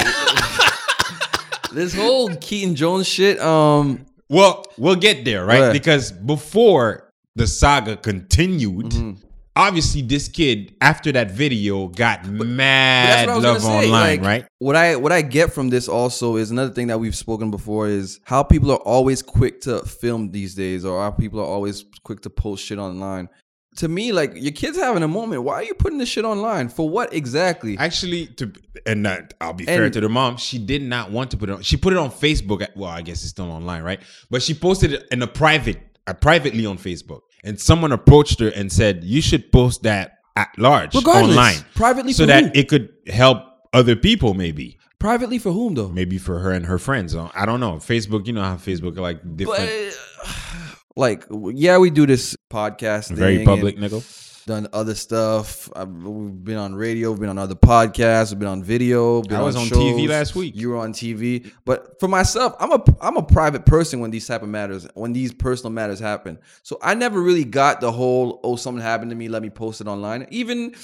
[1.72, 3.38] this whole Keaton Jones shit.
[3.40, 5.72] Um, Well, we'll get there, right?
[5.72, 9.12] Because before the saga continued, Mm-hmm.
[9.54, 13.90] obviously this kid, after that video, got But mad that's what I was love online,
[13.90, 14.46] like, right?
[14.58, 17.86] What I what I get from this also is another thing that we've spoken before
[17.86, 21.84] is how people are always quick to film these days, or how people are always
[22.02, 23.28] quick to post shit online.
[23.76, 25.42] To me, like your kid's having a moment.
[25.44, 26.68] Why are you putting this shit online?
[26.68, 27.78] For what exactly?
[27.78, 28.52] Actually, to
[28.84, 31.52] and uh, I'll be fair to the mom, she did not want to put it
[31.54, 31.62] on.
[31.62, 32.66] She put it on Facebook.
[32.76, 34.00] Well, I guess it's still online, right?
[34.30, 38.48] But she posted it in a private, uh, privately on Facebook, and someone approached her
[38.48, 42.50] and said, "You should post that at large Regardless, online, privately so that who?
[42.54, 43.38] it could help
[43.72, 45.88] other people, maybe." Privately for whom though?
[45.88, 47.14] Maybe for her and her friends.
[47.16, 47.72] Uh, I don't know.
[47.76, 51.24] Facebook, you know how Facebook like different, But like,
[51.54, 53.10] yeah, we do this podcast.
[53.10, 54.18] very public, nigga.
[54.44, 55.70] Done other stuff.
[55.76, 57.10] I've, we've been on radio.
[57.10, 58.32] We've been on other podcasts.
[58.32, 59.22] We've been on video.
[59.22, 60.56] Been I was on TV last week.
[60.56, 61.52] You were on TV.
[61.64, 65.12] But for myself, I'm a I'm a private person when these type of matters, when
[65.12, 66.40] these personal matters happen.
[66.64, 69.28] So I never really got the whole oh something happened to me.
[69.28, 70.26] Let me post it online.
[70.30, 70.74] Even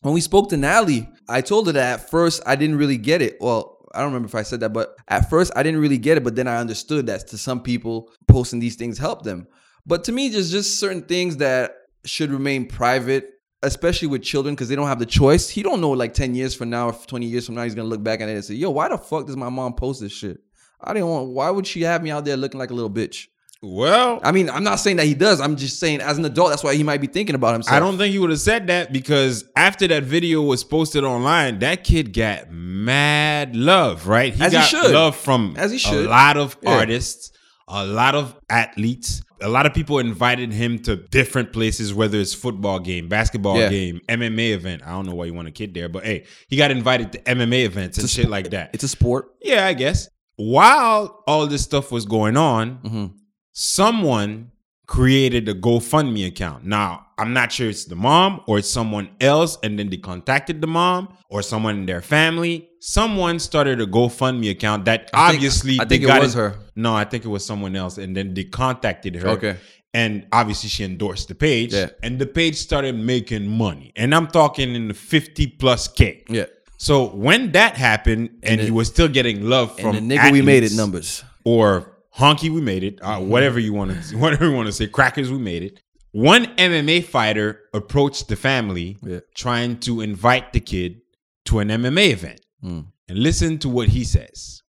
[0.00, 3.20] when we spoke to Natalie, I told her that at first I didn't really get
[3.20, 3.36] it.
[3.42, 6.16] Well, I don't remember if I said that, but at first I didn't really get
[6.16, 6.24] it.
[6.24, 9.46] But then I understood that to some people, posting these things help them.
[9.86, 11.72] But to me, just just certain things that
[12.04, 13.30] should remain private,
[13.62, 15.48] especially with children, because they don't have the choice.
[15.48, 17.88] He don't know like ten years from now, or twenty years from now, he's gonna
[17.88, 20.12] look back at it and say, "Yo, why the fuck does my mom post this
[20.12, 20.38] shit?
[20.80, 21.28] I didn't want.
[21.28, 23.26] Why would she have me out there looking like a little bitch?"
[23.64, 25.40] Well, I mean, I'm not saying that he does.
[25.40, 27.76] I'm just saying as an adult, that's why he might be thinking about himself.
[27.76, 31.60] I don't think he would have said that because after that video was posted online,
[31.60, 34.34] that kid got mad love, right?
[34.34, 34.90] He As he got should.
[34.92, 36.06] love from As he should.
[36.06, 36.70] a lot of Yeah.
[36.70, 37.30] artists,
[37.68, 39.22] a lot of athletes.
[39.40, 43.68] A lot of people invited him to different places, whether it's football game, basketball Yeah.
[43.68, 44.82] game, MMA event.
[44.84, 47.18] I don't know why you want a kid there, but hey, he got invited to
[47.30, 48.70] MMA events and shit like that.
[48.72, 49.26] It's a sport.
[49.40, 50.08] Yeah, I guess.
[50.36, 53.06] While all this stuff was going on, Mm-hmm.
[53.52, 54.50] Someone
[54.86, 56.64] created a GoFundMe account.
[56.64, 60.60] Now, I'm not sure it's the mom or it's someone else, and then they contacted
[60.60, 62.68] the mom or someone in their family.
[62.80, 66.56] Someone started a GoFundMe account that I think- obviously I think it got was her.
[66.74, 69.28] No, I think it was someone else, and then they contacted her.
[69.30, 69.56] Okay.
[69.94, 71.90] And obviously, she endorsed the page, Yeah.
[72.02, 73.92] and the page started making money.
[73.94, 76.24] And I'm talking in the 50 plus K.
[76.28, 76.46] Yeah.
[76.78, 80.32] So when that happened, and, the- he was still getting love from And the nigga
[80.32, 81.22] we made it numbers.
[81.44, 84.86] or honky we made it, uh, whatever you want to whatever you want to say,
[84.86, 85.80] crackers we made it.
[86.12, 89.20] One MMA fighter approached the family Yeah.
[89.34, 91.00] trying to invite the kid
[91.46, 92.40] to an MMA event.
[92.60, 92.80] Hmm.
[93.08, 94.62] And listen to what he says.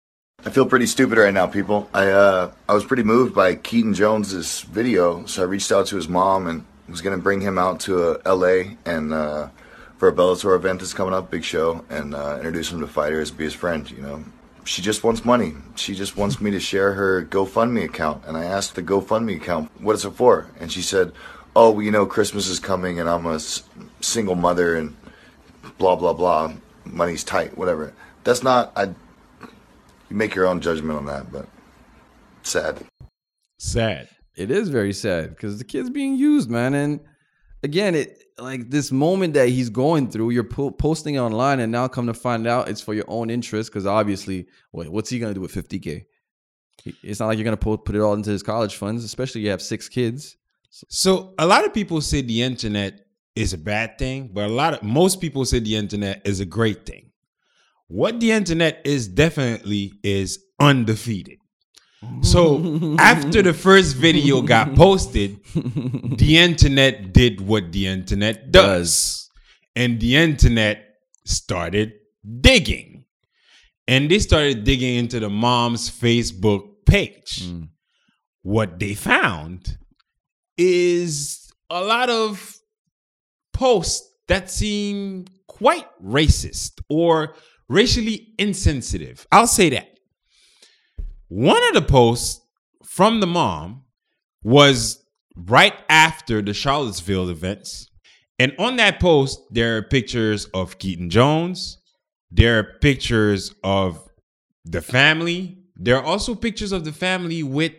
[0.44, 1.88] I feel pretty stupid right now, people.
[1.92, 5.96] I uh, I was pretty moved by Keaton Jones's video, so I reached out to
[5.96, 8.76] his mom and was gonna bring him out to uh, L.A.
[8.86, 9.48] and uh,
[9.98, 13.30] for a Bellator event that's coming up, big show, and uh, introduce him to fighters,
[13.30, 13.90] be his friend.
[13.90, 14.24] You know,
[14.64, 15.54] she just wants money.
[15.76, 19.70] She just wants me to share her GoFundMe account, and I asked the GoFundMe account,
[19.80, 21.12] "What is it for?" And she said,
[21.56, 23.62] "Oh, well, you know, Christmas is coming, and I'm a s-
[24.00, 24.96] single mother, and
[25.78, 26.52] blah blah blah.
[26.84, 27.92] Money's tight, whatever."
[28.24, 28.72] That's not.
[28.76, 28.84] I
[30.08, 31.46] you make your own judgment on that, but
[32.42, 32.84] sad.
[33.58, 34.08] Sad.
[34.36, 36.74] It is very sad because the kid's being used, man.
[36.74, 37.00] And
[37.62, 41.88] again, it like this moment that he's going through, you're po- posting online, and now
[41.88, 43.70] come to find out it's for your own interest.
[43.70, 46.04] Because obviously, wait, what's he gonna do with 50k?
[47.02, 49.50] It's not like you're gonna po- put it all into his college funds, especially you
[49.50, 50.36] have six kids.
[50.70, 54.74] So a lot of people say the internet is a bad thing, but a lot
[54.74, 57.10] of most people say the internet is a great thing.
[57.88, 61.39] What the internet is definitely is undefeated.
[62.22, 69.28] So after the first video got posted, the internet did what the internet does.
[69.76, 70.84] And the internet
[71.24, 71.92] started
[72.40, 73.04] digging.
[73.86, 77.44] And they started digging into the mom's Facebook page.
[77.44, 77.64] Hmm.
[78.42, 79.76] What they found
[80.56, 82.56] is a lot of
[83.52, 87.34] posts that seem quite racist or
[87.68, 89.26] racially insensitive.
[89.30, 89.99] I'll say that.
[91.30, 92.40] One of the posts
[92.84, 93.84] from the mom
[94.42, 95.00] was
[95.36, 97.88] right after the Charlottesville events.
[98.40, 101.78] And on that post, there are pictures of Keaton Jones.
[102.32, 104.08] There are pictures of
[104.64, 105.58] the family.
[105.76, 107.74] There are also pictures of the family with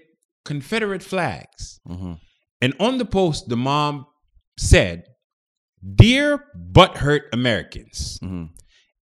[0.46, 1.82] Confederate flags.
[1.86, 2.14] Mm-hmm.
[2.62, 4.06] And on the post, the mom
[4.58, 5.04] said,
[5.96, 8.46] Dear butthurt Americans, mm-hmm.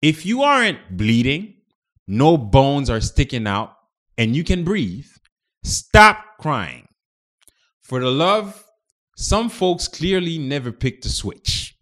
[0.02, 1.56] if you aren't bleeding,
[2.08, 3.74] no bones are sticking out,
[4.18, 5.08] and you can breathe,
[5.64, 6.88] stop crying.
[7.82, 8.64] For the love,
[9.16, 11.76] some folks clearly never picked the switch.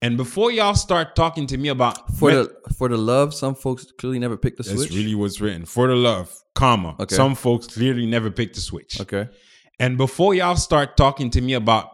[0.00, 3.54] And before y'all start talking to me about For met- the for the love, some
[3.54, 4.90] folks clearly never picked the that's switch.
[4.92, 5.64] really what's written.
[5.64, 6.94] For the love, comma.
[7.00, 7.16] Okay.
[7.16, 9.00] Some folks clearly never picked the switch.
[9.00, 9.28] okay.
[9.80, 11.88] And before y'all start talking to me about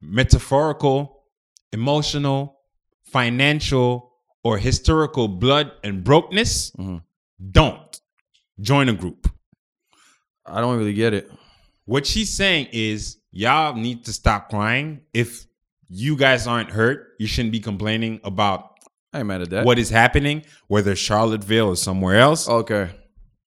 [0.00, 1.24] metaphorical,
[1.72, 2.60] emotional,
[3.02, 4.12] financial,
[4.44, 6.98] or historical blood and brokenness, mm-hmm.
[7.50, 7.89] don't
[8.60, 9.30] join a group.
[10.46, 11.30] I don't really get it.
[11.84, 15.02] What she's saying is y'all need to stop crying.
[15.12, 15.46] If
[15.88, 18.70] you guys aren't hurt, you shouldn't be complaining about
[19.12, 19.64] I ain't mad at that.
[19.64, 22.48] what is happening, whether Charlottesville or somewhere else.
[22.48, 22.90] Okay.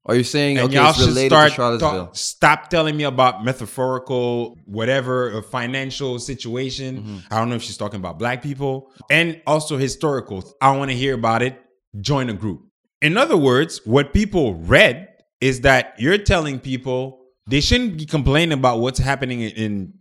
[0.05, 0.75] Are you saying and okay?
[0.75, 2.05] y'all It's should related start to Charlottesville?
[2.07, 6.97] talk- stop telling me about metaphorical whatever a financial situation.
[6.97, 7.17] Mm-hmm.
[7.33, 10.43] I don't know if she's talking about black people and also historical.
[10.61, 11.57] I want to hear about it.
[12.01, 12.63] Join a group.
[13.03, 15.09] In other words, what people read
[15.41, 19.93] is that you're telling people they shouldn't be complaining about what's happening in-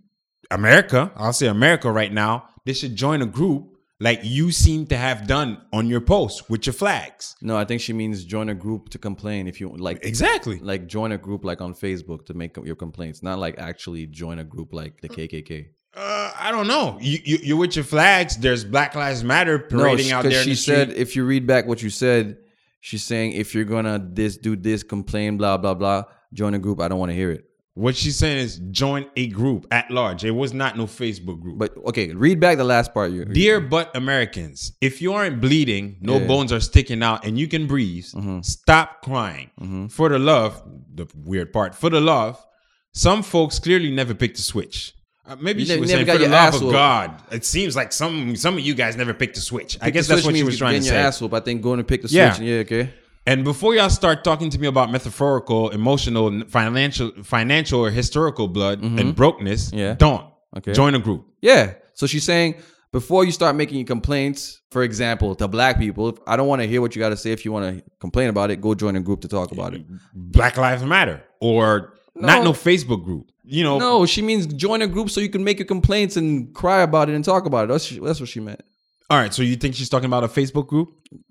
[0.50, 1.10] America.
[1.16, 2.44] I'll say America right now.
[2.64, 6.66] They should join a group like you seem to have done on your post with
[6.66, 7.34] your flags.
[7.42, 9.48] No, I think she means join a group to complain.
[9.48, 10.58] If you like, Exactly.
[10.60, 14.38] like join a group like on Facebook to make your complaints, not like actually join
[14.38, 15.66] a group like the KKK.
[15.94, 16.98] Uh, I don't know.
[17.00, 18.36] You, you you're with your flags.
[18.36, 20.42] There's Black Lives Matter parading she, out there.
[20.42, 22.38] she the said if you read back what you said,
[22.82, 26.02] she's saying if you're gonna this do this, complain, blah blah blah,
[26.34, 26.80] join a group.
[26.80, 27.44] I don't want to hear it.
[27.74, 30.24] what she's saying is join a group at large.
[30.30, 31.56] It was not no Facebook group.
[31.62, 33.12] But okay, read back the last part.
[33.12, 36.26] You Dear but Americans, if you aren't bleeding, no Yeah.
[36.26, 38.40] bones are sticking out, and you can breathe, mm-hmm.
[38.42, 39.48] stop crying.
[39.58, 39.86] Mm-hmm.
[39.86, 40.62] For the love,
[40.94, 42.34] the weird part, for the love,
[42.92, 44.94] some folks clearly never picked the switch.
[45.24, 46.72] Uh, maybe You she never- was saying for the love of.
[46.72, 47.22] God.
[47.30, 49.78] It seems like some some of you guys never picked the switch.
[49.80, 51.06] I guess that's what she was trying to getting your say.
[51.08, 51.32] ass whoop.
[51.34, 52.32] I think going to pick the Yeah.
[52.32, 52.46] switch.
[52.48, 52.90] Yeah, okay.
[53.24, 58.82] And before y'all start talking to me about metaphorical, emotional, financial, financial or historical blood
[58.82, 59.78] and brokenness, Mm-hmm.
[59.78, 59.94] Yeah.
[59.94, 60.26] don't.
[60.56, 60.72] Okay.
[60.72, 61.24] Join a group.
[61.40, 61.74] Yeah.
[61.94, 62.56] So she's saying
[62.90, 66.62] before you start making your complaints, for example, to black people, if I don't want
[66.62, 67.30] to hear what you got to say.
[67.30, 69.82] If you want to complain about it, go join a group to talk about it.
[70.12, 72.50] Black Lives Matter or not No.
[72.50, 73.30] no Facebook group.
[73.44, 76.54] You know, No, she means join a group so you can make your complaints and
[76.54, 77.68] cry about it and talk about it.
[77.68, 78.62] That's that's what she meant.
[79.10, 79.34] all right.
[79.34, 80.88] So you think she's talking about a Facebook group?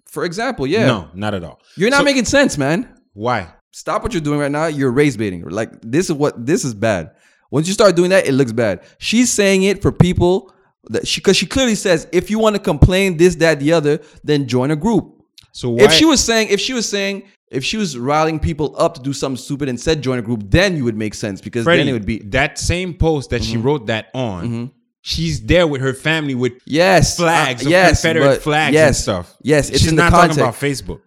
[0.08, 0.86] For example, yeah.
[0.88, 1.62] No, not at all.
[1.78, 2.88] You're not So- making sense, man.
[3.14, 3.48] Why?
[3.72, 4.66] Stop what you're doing right now.
[4.68, 5.48] You're race baiting.
[5.48, 7.12] Like this is what this is bad.
[7.50, 8.82] Once you start doing that, it looks bad.
[8.98, 10.54] She's saying it for people
[10.90, 14.00] that she because she clearly says if you want to complain this, that, the other,
[14.24, 15.24] then join a group.
[15.54, 15.84] So why?
[15.86, 19.02] If she was saying, if she was saying, if she was riling people up to
[19.02, 21.82] do something stupid and said join a group, then you would make sense because Freddie,
[21.84, 23.52] then it would be that same post that Mm-hmm.
[23.52, 24.72] she wrote that on.
[25.04, 29.36] She's there with her family with yes flags, uh, yes, Confederate flags yes, and stuff.
[29.42, 30.40] Yes, it's she's in the not context.
[30.40, 31.02] talking about Facebook.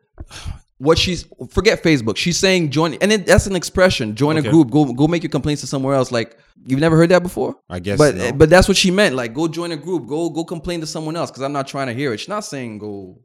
[0.79, 2.17] what she's forget Facebook.
[2.17, 4.17] She's saying join, and it, that's an expression.
[4.17, 4.49] Join Okay.
[4.49, 4.71] a group.
[4.71, 6.11] Go go make your complaints to somewhere else.
[6.11, 7.55] Like you've never heard that before.
[7.71, 8.33] I guess but no.
[8.33, 9.15] but that's what she meant.
[9.15, 10.09] Like go join a group.
[10.09, 12.19] Go go complain to someone else because I'm not trying to hear it.
[12.19, 13.19] She's not saying go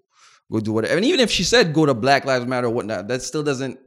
[0.52, 0.96] go do whatever.
[0.96, 3.80] And even if she said go to Black Lives Matter or whatnot, that still doesn't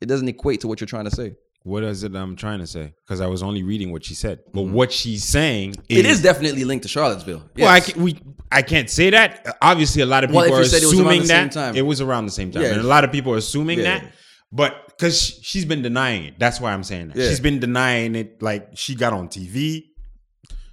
[0.00, 1.34] it doesn't equate to what you're trying to say.
[1.64, 2.94] What is it I'm trying to say?
[3.04, 4.38] Because I was only reading what she said.
[4.54, 5.96] But what she's saying is, Mm-hmm.
[5.98, 7.42] It is definitely linked to Charlottesville.
[7.56, 7.92] Well, I Yes.
[7.92, 8.18] can, we
[8.50, 9.56] I can't say that.
[9.60, 11.82] Obviously, a lot of people Well, are you said it was assuming same that it
[11.82, 12.70] was around the same time, Yeah.
[12.72, 13.98] and a lot of people are assuming Yeah.
[14.00, 14.12] that.
[14.50, 17.16] But because she's been denying it, that's why I'm saying that.
[17.16, 17.28] Yeah.
[17.28, 18.40] She's been denying it.
[18.40, 19.84] Like she got on TV.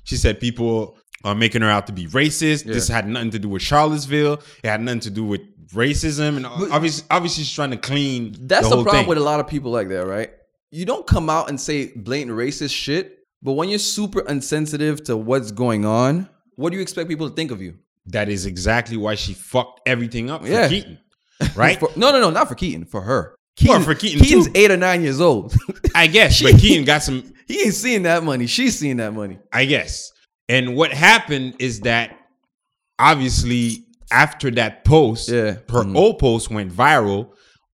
[0.04, 2.64] She said people are making her out to be racist.
[2.64, 4.42] This had nothing to do with Charlottesville.
[4.64, 5.42] It had nothing to do with
[5.74, 8.36] racism, and obviously, obviously, she's trying to clean.
[8.40, 9.10] That's the, the, problem thing.
[9.10, 10.32] with a lot of people like that, right?
[10.72, 15.18] You don't come out and say blatant racist shit, but when you're super insensitive to
[15.18, 17.78] what's going on, what do you expect people to think of you?
[18.08, 20.70] That is exactly why she fucked everything up for Yeah.
[20.70, 21.00] Keaton,
[21.56, 21.80] right?
[21.80, 23.36] For- no, no, no, not for Keaton, for her.
[23.66, 24.52] Well, for Keaton, Keaton's too.
[24.54, 25.56] eight or nine years old.
[25.96, 27.34] I guess, She- but Keaton got some.
[27.48, 28.46] he ain't seeing that money.
[28.48, 29.40] She's seeing that money.
[29.52, 30.12] I guess.
[30.50, 32.18] And what happened is that
[33.00, 35.58] obviously after that post, Yeah.
[35.70, 35.96] her Mhm.
[35.96, 37.30] old post went viral.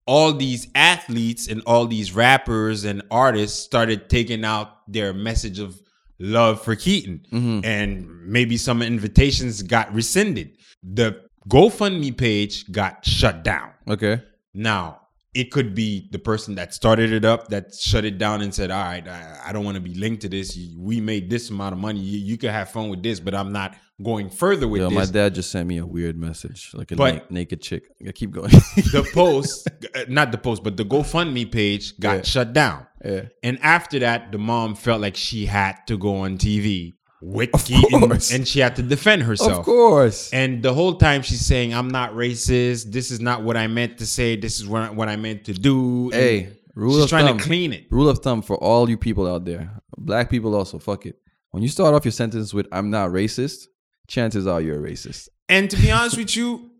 [0.07, 5.79] All these athletes and all these rappers and artists started taking out their message of
[6.19, 7.59] love for Keaton, Mm-hmm.
[7.65, 10.51] and maybe some invitations got rescinded.
[10.83, 13.69] The GoFundMe page got shut down.
[13.89, 14.21] Okay.
[14.53, 15.00] Now,
[15.33, 18.69] it could be the person that started it up that shut it down and said,
[18.71, 20.57] "All right, I, I don't want to be linked to this.
[20.77, 21.99] We made this amount of money.
[22.01, 24.95] You, you can have fun with this, but I'm not going further with Yo, this."
[24.97, 27.83] my dad just sent me a weird message, like a But- na- naked chick.
[28.01, 28.49] Yeah, keep going.
[28.75, 32.21] the post, uh, not the post, but the GoFundMe page got Yeah.
[32.23, 32.87] shut down.
[33.05, 33.25] yeah.
[33.41, 36.91] And after that, the mom felt like she had to go on TV
[37.21, 38.31] with Keaton course.
[38.31, 39.59] and she had to defend herself.
[39.59, 40.31] Of course.
[40.33, 42.91] And the whole time she's saying, I'm not racist.
[42.91, 44.35] This is not what I meant to say.
[44.35, 46.05] This is what I, what I meant to do.
[46.11, 47.37] And Hey, rule she's of trying thumb.
[47.37, 47.85] to clean it.
[47.91, 51.17] Rule of thumb for all you people out there, black people also, fuck it.
[51.51, 53.65] When you start off your sentence with "I'm not racist,"
[54.07, 55.27] chances are you're a racist.
[55.49, 56.71] And to be honest with you,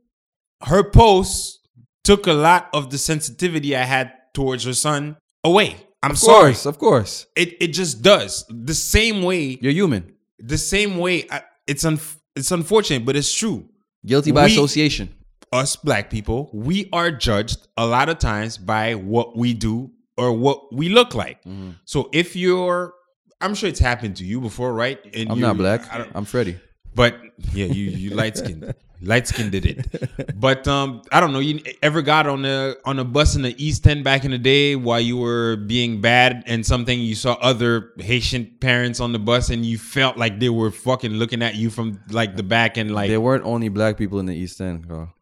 [0.63, 1.60] her post
[2.04, 5.75] took a lot of the sensitivity I had towards her son away.
[6.01, 6.56] I'm Of sorry.
[6.65, 7.27] of course.
[7.36, 8.43] It, it just does.
[8.49, 10.11] The same way You're human.
[10.41, 11.99] The same way I, it's un,
[12.36, 13.67] it's unfortunate but it's true
[14.06, 15.10] Guilty by We- association.
[15.54, 20.32] us black people we are judged a lot of times by what we do or
[20.34, 21.71] what we look like Mm-hmm.
[21.86, 22.93] so if you're
[23.41, 25.82] i'm sure it's happened to you before right and I'm you- not black.
[26.15, 26.58] I'm Freddie.
[26.95, 27.15] but
[27.54, 31.59] yeah you you light skinned light skin did it but um i don't know you
[31.81, 34.75] ever got on a on a bus in the east end back in the day
[34.75, 39.49] while you were being bad and something you saw other haitian parents on the bus
[39.49, 42.93] and you felt like they were fucking looking at you from like the back and
[42.93, 45.13] like There weren't only black people in the East End, Carl.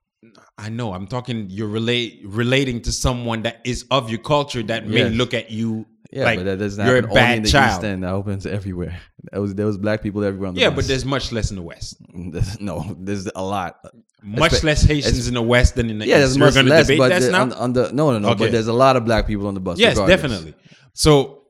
[0.57, 4.87] i know i'm talking you're relate relating to someone that is of your culture that
[4.87, 5.13] may Yes.
[5.13, 7.71] look at you Yeah, like but that doesn't you're happen a only in the child
[7.79, 8.03] East End.
[8.03, 8.99] That opens everywhere.
[9.31, 11.57] That was there was black people everywhere on the yeah but there's much less in
[11.57, 13.75] the west There's- no, there's a lot.
[14.23, 16.09] much Espe- less haitians in the west than in the East.
[16.09, 18.29] Yeah, east there's much less, but that the- on, on the no, no, no.
[18.29, 18.45] Okay.
[18.45, 19.77] But there's a lot of black people on the bus.
[19.77, 20.21] Yes, regardless.
[20.21, 20.53] definitely.
[20.93, 21.43] So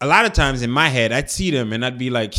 [0.00, 2.34] a lot of times in my head, I'd see them and I'd be like,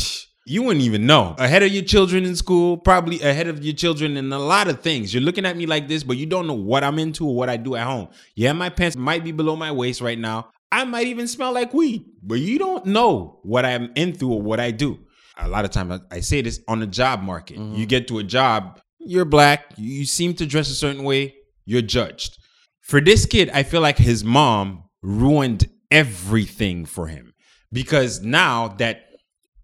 [0.45, 1.35] you wouldn't even know.
[1.39, 4.81] Ahead of your children in school, probably ahead of your children in a lot of
[4.81, 5.11] things.
[5.13, 7.49] You're looking at me like this, but you don't know what I'm into or what
[7.49, 8.09] I do at home.
[8.35, 10.49] Yeah, my pants might be below my waist right now.
[10.75, 14.59] I might even smell like weed, but you don't know what I'm into or what
[14.59, 14.99] I do.
[15.37, 17.57] A lot of times I, say this on the job market.
[17.57, 17.75] Mm-hmm.
[17.75, 21.33] You get to a job, you're black, you seem to dress a certain way,
[21.63, 22.39] you're judged.
[22.81, 27.33] For this kid, I feel like his mom ruined everything for him
[27.71, 29.05] because now that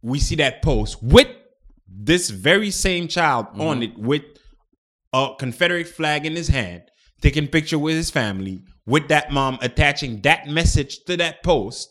[0.01, 1.27] we see that post with
[1.89, 3.83] this very same child on mm-hmm.
[3.83, 4.23] it with
[5.11, 6.83] a Confederate flag in his hand,
[7.21, 11.89] taking picture with his family, with that mom attaching that message to that post,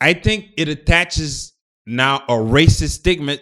[0.00, 1.52] I think it attaches
[1.86, 3.38] now a racist stigma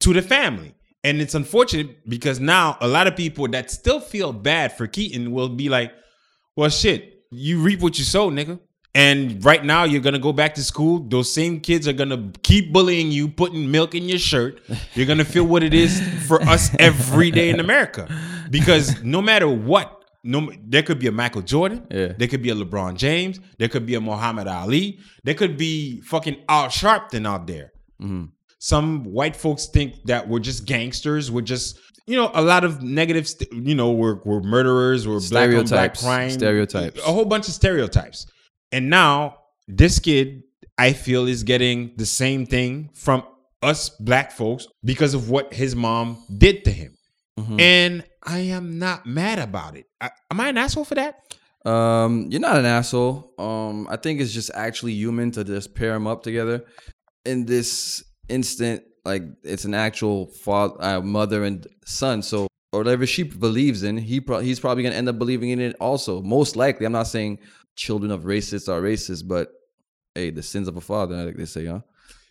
[0.00, 0.74] to the family.
[1.02, 5.32] And it's unfortunate because now a lot of people that still feel bad for Keaton
[5.32, 5.92] will be like,
[6.56, 8.58] well, shit, you reap what you sow, nigga.
[8.96, 11.00] And right now, you're gonna go back to school.
[11.00, 14.60] Those same kids are gonna keep bullying you, putting milk in your shirt.
[14.94, 18.08] You're gonna feel what it is for us every day in America,
[18.50, 22.12] because no matter what, no, there could be a Michael Jordan, Yeah.
[22.18, 26.00] there could be a LeBron James, there could be a Muhammad Ali, there could be
[26.00, 27.72] fucking Al Sharpton out there.
[28.02, 28.24] Mm-hmm.
[28.58, 31.30] Some white folks think that we're just gangsters.
[31.30, 35.20] We're just, you know, a lot of negative, st- you know, we're, we're murderers, we're
[35.28, 36.98] black on black crime, Stereotypes.
[37.00, 38.26] a whole bunch of stereotypes.
[38.72, 39.36] And now
[39.68, 40.42] this kid,
[40.78, 43.22] I feel, is getting the same thing from
[43.62, 46.94] us black folks because of what his mom did to him.
[47.38, 47.60] Mm-hmm.
[47.60, 49.86] And I am not mad about it.
[50.00, 51.36] I, am I an asshole for that?
[51.64, 53.32] Um, you're not an asshole.
[53.38, 56.64] Um, I think it's just actually human to just pair them up together.
[57.24, 62.22] In this instant, like it's an actual father, uh, mother and son.
[62.22, 65.76] So whatever she believes in, he pro- he's probably gonna end up believing in it
[65.80, 66.20] also.
[66.20, 67.38] Most likely, I'm not saying
[67.76, 69.50] children of racists are racist, but
[70.14, 71.80] hey, the sins of a father, like they say, huh?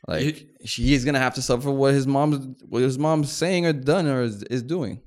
[0.07, 3.73] Like he is gonna have to suffer what his mom's what his mom's saying or
[3.73, 5.01] done or is, is doing.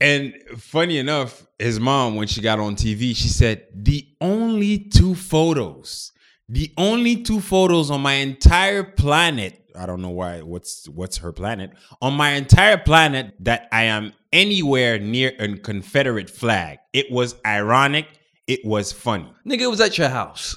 [0.00, 5.14] And funny enough, his mom, when she got on TV, she said, The only two
[5.14, 6.12] photos,
[6.48, 9.58] the only two photos on my entire planet.
[9.76, 11.72] I don't know why, what's what's her planet?
[12.00, 16.78] On my entire planet that I am anywhere near a Confederate flag.
[16.92, 18.06] It was ironic.
[18.46, 19.32] It was funny.
[19.46, 20.56] Nigga, it was at your house.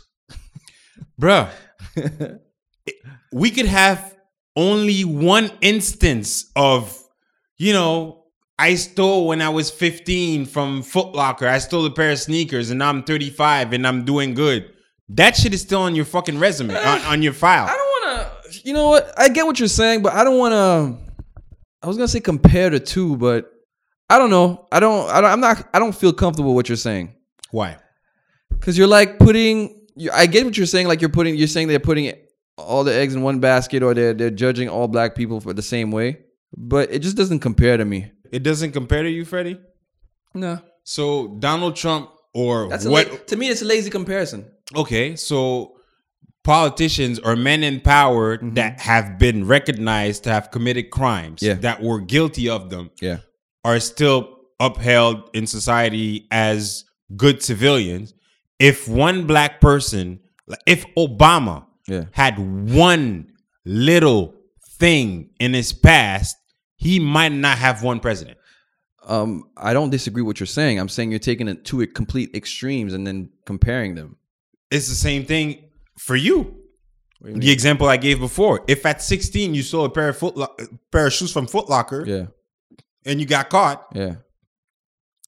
[1.19, 1.49] Bruh,
[3.31, 4.15] we could have
[4.55, 6.97] only one instance of,
[7.57, 8.25] you know,
[8.59, 11.47] I stole when I was 15 from Foot Locker.
[11.47, 14.71] I stole a pair of sneakers and I'm 35 and I'm doing good.
[15.09, 17.65] That shit is still on your fucking resume, on, on your file.
[17.65, 18.67] I don't want to.
[18.67, 19.11] You know what?
[19.17, 21.13] I get what you're saying, but I don't want to.
[21.81, 23.51] I was gonna say compare the two, but
[24.09, 24.67] I don't know.
[24.71, 25.09] I don't.
[25.09, 25.67] I don't I'm not.
[25.73, 27.13] I don't feel comfortable with what you're saying
[27.51, 27.77] Why?
[28.49, 29.87] because you're like putting.
[29.95, 30.87] You, I get what you're saying.
[30.87, 31.35] Like you're putting.
[31.35, 32.05] You're saying they're putting
[32.57, 35.61] all the eggs in one basket or they're they're judging all black people for the
[35.61, 36.19] same way.
[36.55, 38.11] But it just doesn't compare to me.
[38.31, 39.59] It doesn't compare to you, Freddie.
[40.35, 43.11] No, So Donald Trump or that's what?
[43.11, 43.49] la- to me.
[43.49, 44.45] It's a lazy comparison.
[44.75, 45.77] okay, so
[46.43, 48.53] politicians or men in power mm-hmm.
[48.55, 51.53] that have been recognized to have committed crimes Yeah.
[51.55, 53.19] that were guilty of them Yeah,
[53.63, 56.85] are still upheld in society as
[57.15, 58.13] good civilians.
[58.59, 60.19] If one black person,
[60.65, 62.05] if Obama Yeah.
[62.11, 63.27] had one
[63.65, 64.35] little
[64.79, 66.37] thing in his past,
[66.75, 68.37] he might not have one president.
[69.05, 70.79] um, I don't disagree with what you're saying.
[70.79, 74.15] I'm saying you're taking it to a complete extremes and then comparing them.
[74.71, 75.69] It's the same thing
[75.99, 76.55] for you.
[77.21, 78.65] The example I gave before.
[78.67, 80.35] If at 16 you stole a pair of foot
[80.91, 82.25] pair of shoes from Foot Locker Yeah,
[83.05, 84.15] and you got caught, yeah.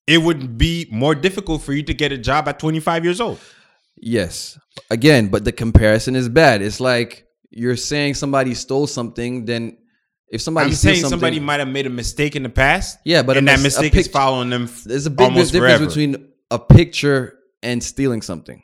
[0.08, 3.40] it would be more difficult for you to get a job at 25 years old.
[3.98, 4.58] Yes.
[4.90, 6.62] Again, but the comparison is bad.
[6.62, 9.78] It's like you're saying somebody stole something, then
[10.30, 12.98] if somebody I'm saying something, somebody might have made a mistake in the past.
[13.06, 14.64] Yeah, but a and that mis- a mistake is following them.
[14.64, 15.86] f- there's a big difference forever.
[15.86, 18.62] between a picture and stealing something.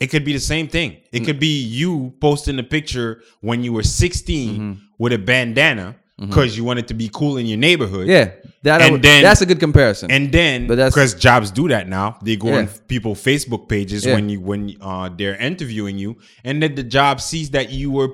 [0.00, 0.96] It could be the same thing.
[1.12, 1.26] It Mm.
[1.26, 4.80] could be you posting a picture when you were 16 Mm-hmm.
[4.98, 8.06] with a bandana because you want it to be cool in your neighborhood.
[8.06, 8.30] Yeah,
[8.62, 10.10] that And would- then- that's a good comparison.
[10.10, 12.70] And then, But that's- because jobs do that now, they go on Yeah.
[12.88, 14.14] people Facebook pages Yeah.
[14.14, 18.10] when you when uh, they're interviewing you, and then the job sees that you were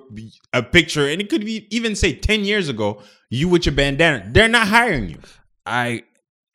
[0.53, 4.25] a picture, and it could be even say ten years ago, you with your bandana.
[4.33, 5.19] They're not hiring you.
[5.67, 6.03] I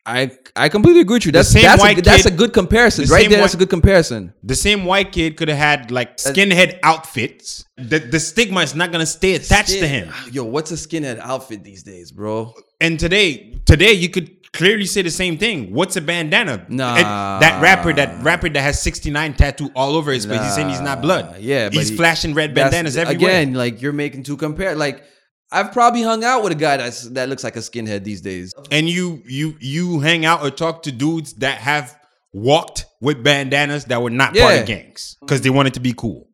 [0.06, 1.32] I I completely agree with you.
[1.32, 3.06] That's that's, a, white that's a good comparison.
[3.06, 4.32] the Right there, that's a good comparison.
[4.44, 7.64] The same white kid could have had like skinhead outfits.
[7.76, 10.12] The the stigma is not gonna stay attached to him.
[10.30, 12.54] Yo, what's a skinhead outfit these days, bro?
[12.80, 15.72] And today, today you could clearly say the same thing.
[15.72, 16.66] What's a bandana?
[16.68, 16.94] Nah.
[16.94, 20.40] And that rapper, that rapper that has 69 tattoo all over his face.
[20.40, 21.34] He's saying he's not blood.
[21.34, 23.30] Uh, yeah, but he's he- flashing red bandanas everywhere.
[23.30, 24.76] Again, like you're making two compare.
[24.76, 25.02] Like
[25.52, 28.52] I've probably hung out with a guy that's that looks like a skinhead these days.
[28.70, 31.98] and you you you hang out or talk to dudes that have
[32.32, 36.28] walked with bandanas that were not part of gangs because they wanted to be cool.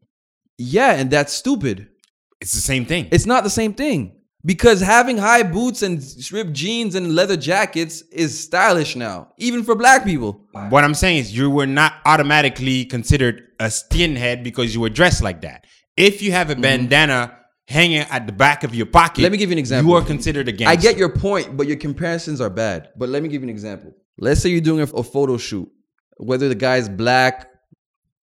[0.59, 1.89] Yeah, and that's stupid.
[2.41, 3.09] It's the same thing.
[3.13, 4.19] It's not the same thing.
[4.45, 9.77] Because having high boots and ripped jeans and leather jackets is stylish now, even for
[9.77, 10.41] black people.
[10.69, 15.23] what I'm saying is you were not automatically considered a skinhead because you were dressed
[15.23, 15.65] like that.
[15.97, 16.63] If you have a mm-hmm.
[16.63, 17.39] bandana
[17.73, 19.23] hanging at the back of your pocket.
[19.23, 19.91] Let me give you an example.
[19.91, 20.73] You are considered a gangster.
[20.73, 22.91] I get your point, but your comparisons are bad.
[22.97, 23.95] But let me give you an example.
[24.19, 25.71] Let's say you're doing a, a photo shoot,
[26.19, 27.49] whether the guy's black,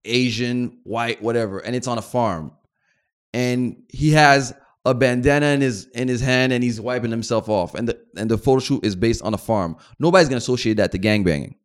[0.06, 2.52] Asian, white, whatever, and it's on a farm,
[3.34, 4.54] and he has
[4.86, 8.30] a bandana in his in his hand and he's wiping himself off, and the and
[8.30, 9.76] the photo shoot is based on a farm.
[10.00, 11.56] Nobody's gonna associate that to gangbanging.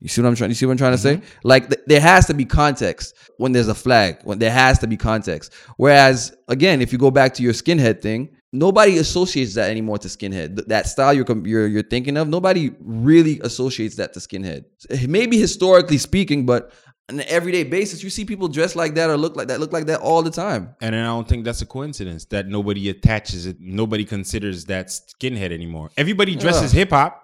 [0.00, 0.50] You see what I'm trying?
[0.50, 1.16] You see what I'm trying to say?
[1.16, 1.38] Mm-hmm.
[1.48, 4.18] Like th- there has to be context when there's a flag.
[4.24, 5.54] When there has to be context.
[5.78, 10.08] Whereas again, if you go back to your skinhead thing, nobody associates that anymore to
[10.08, 10.56] skinhead.
[10.56, 14.64] Th- that style you're com- you're you're thinking of, nobody really associates that to skinhead.
[15.08, 16.72] Maybe historically speaking, but
[17.08, 19.72] on an everyday basis, you see people dressed like that or look like that, look
[19.72, 20.74] like that all the time.
[20.80, 23.58] And then I don't think that's a coincidence that nobody attaches it.
[23.60, 25.90] Nobody considers that skinhead anymore.
[25.96, 27.22] Everybody dresses hip hop,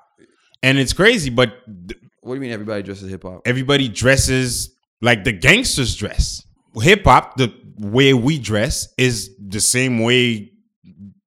[0.63, 1.31] and it's crazy.
[1.31, 3.43] But th- What do you mean everybody dresses hip hop?
[3.47, 6.45] everybody dresses like the gangsters dress.
[6.81, 10.53] Hip hop, the way we dress, is the same way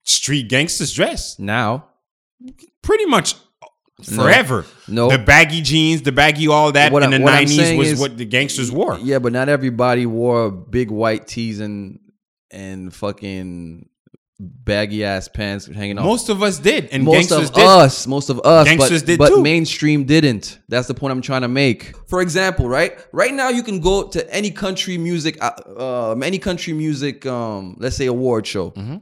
[0.04, 1.38] street gangsters dress.
[1.38, 1.90] Now,
[2.82, 3.36] Pretty much
[4.04, 4.66] forever.
[4.88, 5.10] No.
[5.10, 8.18] the baggy jeans, the baggy all that What in I- the nineties was is- what
[8.18, 8.98] the gangsters wore.
[9.00, 12.00] Yeah, but not everybody wore big white tees and
[12.52, 13.90] and fucking
[14.40, 16.06] baggy ass pants hanging off.
[16.06, 17.64] Most of us did, and most gangsters of did.
[17.66, 19.42] us, most of us, Gangsters but, did but too.
[19.42, 20.60] mainstream didn't.
[20.68, 21.94] That's the point I'm trying to make.
[22.10, 26.40] For example, right, right now you can go to any country music, uh, um, any
[26.40, 28.98] country music, um, let's say award show, Mm-hmm.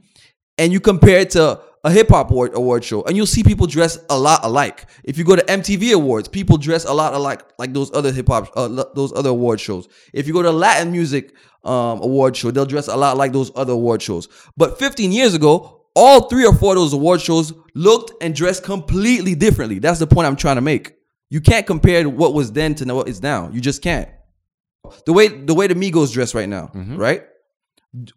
[0.60, 3.68] and you compare it to a hip hop award, award show, and you'll see people
[3.68, 4.86] dress a lot alike.
[5.04, 8.28] If you go to MTV awards, people dress a lot alike, like those other hip
[8.30, 9.90] hop, uh, those other award shows.
[10.14, 11.34] If you go to Latin music
[11.64, 14.28] um, award show, they'll dress a lot like those other award shows.
[14.58, 18.64] But 15 years ago, all three or four of those award shows looked and dressed
[18.64, 19.80] completely differently.
[19.80, 20.96] That's the point I'm trying to make.
[21.30, 23.50] You can't compare what was then to what is now.
[23.52, 24.10] You just can't.
[25.06, 27.24] The way the way the Migos dress right now, right?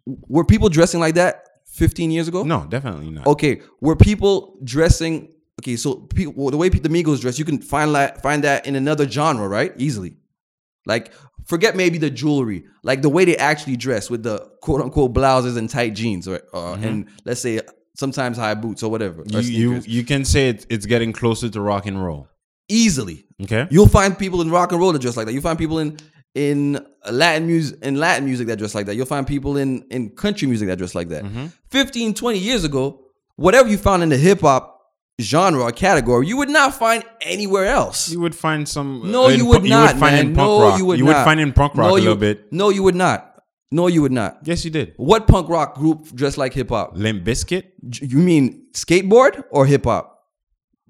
[0.05, 2.43] Were people dressing like that 15 years ago?
[2.43, 3.25] No, definitely not.
[3.27, 5.33] Okay, were people dressing?
[5.61, 8.75] Okay, so people, the way the Migos dress, you can find that find that in
[8.75, 9.73] another genre, right?
[9.77, 10.17] Easily.
[10.85, 11.13] Like,
[11.47, 15.57] forget maybe the jewelry, like the way they actually dress with the quote unquote blouses
[15.57, 17.59] and tight jeans, or uh, and let's say
[17.95, 19.21] sometimes high boots or whatever.
[19.21, 19.51] or Mm-hmm.
[19.61, 22.27] you, you can say it, it's getting closer to rock and roll.
[22.69, 23.25] easily.
[23.41, 23.67] Okay.
[23.69, 25.33] You'll find people in rock and roll that dress like that.
[25.33, 25.97] You find people in
[26.35, 28.95] in Latin music in Latin music that dress like that.
[28.95, 31.23] You'll find people in in country music that dress like that.
[31.23, 31.47] Mm-hmm.
[31.69, 33.01] 15, 20 years ago,
[33.35, 34.76] whatever you found in the hip hop
[35.19, 38.09] genre or category, you would not find anywhere else.
[38.09, 39.11] You would find some.
[39.11, 40.27] No, uh, in you would not, You would find man.
[40.27, 40.77] in punk no, rock.
[40.77, 42.51] you would you would find in punk rock no, a little bit.
[42.51, 43.43] No, you would not.
[43.69, 44.39] No, you would not.
[44.43, 44.93] Yes, you did.
[44.95, 46.91] What punk rock group dressed like hip hop?
[46.95, 47.63] Limp Bizkit.
[48.01, 50.13] You mean skateboard or hip hop?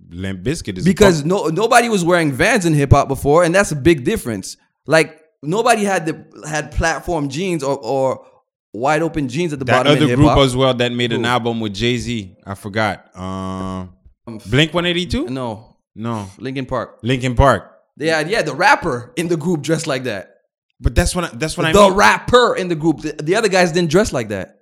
[0.09, 3.71] Limp Bizkit is Because no nobody was wearing Vans in hip hop before, and that's
[3.71, 4.57] a big difference.
[4.85, 8.25] Like nobody had the had platform jeans or or
[8.73, 11.25] wide open jeans at the that bottom in other group as well that made an
[11.25, 12.35] album with Jay Z.
[12.45, 13.15] I forgot.
[13.17, 13.95] Um,
[14.27, 15.27] Blink One Eighty Two.
[15.27, 16.99] No, No, Linkin Park.
[17.01, 17.71] Linkin Park.
[17.97, 20.35] Yeah, yeah the rapper in the group dressed like that.
[20.79, 21.93] But that's what I, that's what I the mean.
[21.93, 23.01] rapper in the group.
[23.01, 24.61] The, the other guys didn't dress like that.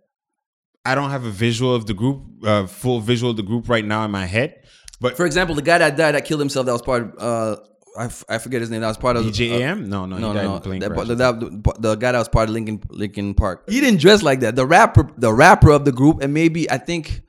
[0.86, 3.84] I don't have a visual of the group, uh, full visual of the group right
[3.84, 4.61] now in my head.
[5.01, 7.61] But For example, the guy that died that killed himself that was part of uh
[7.97, 8.82] I, f- I forget his name.
[8.82, 9.76] That was part of DJ uh?
[9.76, 12.20] No, no, he no, died no, in a plane That- the, the, the guy that
[12.20, 13.63] was part of Linkin Linkin Park.
[13.70, 14.55] He didn't dress like that.
[14.55, 17.24] The rapper, the rapper of the group, and maybe I think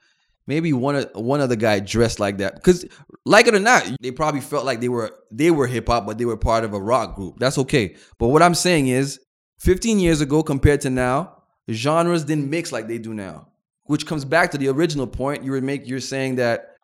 [0.47, 2.55] maybe one of one other guy dressed like that.
[2.55, 2.85] Because
[3.25, 6.19] like it or not, they probably felt like they were they were hip hop, but
[6.19, 7.39] they were part of a rock group.
[7.39, 7.97] That's okay.
[8.19, 9.19] But what I'm saying is,
[9.61, 13.49] 15 years ago compared to now, genres didn't mix like they do now.
[13.85, 15.45] Which comes back to the original point.
[15.45, 16.77] You were make you're saying that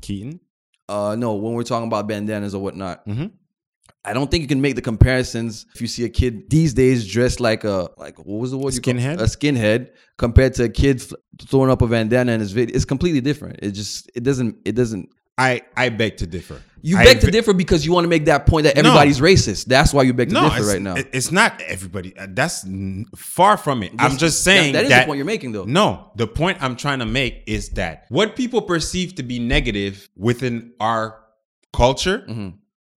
[0.00, 0.40] Keaton.
[0.88, 3.32] uh no when we're talking about bandanas or whatnot Mhm.
[4.04, 7.06] I don't think you can make the comparisons if you see a kid these days
[7.06, 9.20] dressed like a like what was the word Skinhead?
[9.20, 11.02] a skinhead compared to a kid
[11.42, 14.72] throwing up a bandana in his video it's completely different it just it doesn't it
[14.72, 16.62] doesn't I I beg to differ.
[16.80, 18.82] you I beg to differ because you want to make that point that No.
[18.82, 22.16] everybody's racist that's why you beg to No, differ right now it's not everybody.
[22.16, 22.64] Uh, That's
[23.16, 23.90] far from it.
[23.98, 25.64] I'm Yes, just that- saying that is the point you're making, though.
[25.64, 30.08] No, the point I'm trying to make is that what people perceive to be negative
[30.16, 31.18] within our
[31.72, 32.48] culture, Mm-hmm.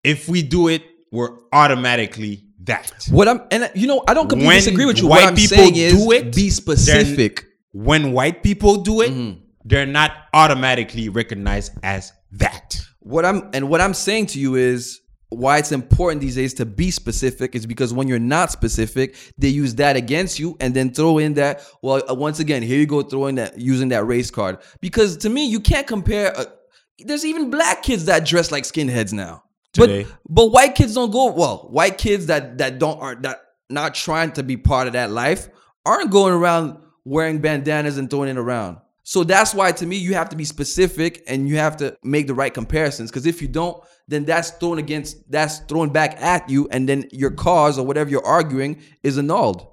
[0.03, 0.83] if we do it,
[1.15, 2.91] we're automatically that.
[3.11, 5.35] what i'm and you know i don't completely When disagree with you white what i'm
[5.35, 9.39] people saying is do it, be specific When white people do it, Mm-hmm.
[9.65, 12.79] they're not automatically recognized as that.
[13.01, 16.65] what I'm and what I'm saying to you is why it's important these days to
[16.65, 20.87] be specific is because when you're not specific, they use that against you and then
[20.93, 21.61] throw in that.
[21.81, 25.29] Well, uh, once again, here you go throwing that using that race card because to
[25.29, 26.27] me you can't compare.
[26.37, 26.45] Uh,
[26.99, 29.43] there's even black kids that dress like skinheads now,
[29.75, 30.03] Today.
[30.03, 31.67] but but white kids don't go well.
[31.69, 35.49] White kids that that don't are that not trying to be part of that life
[35.85, 38.77] aren't going around wearing bandanas and throwing it around.
[39.03, 42.25] So that's why to me you have to be specific and you have to make
[42.25, 46.49] the right comparisons because if you don't, then that's thrown against that's thrown back at
[46.49, 49.67] you and then your cause or whatever you're arguing is annulled.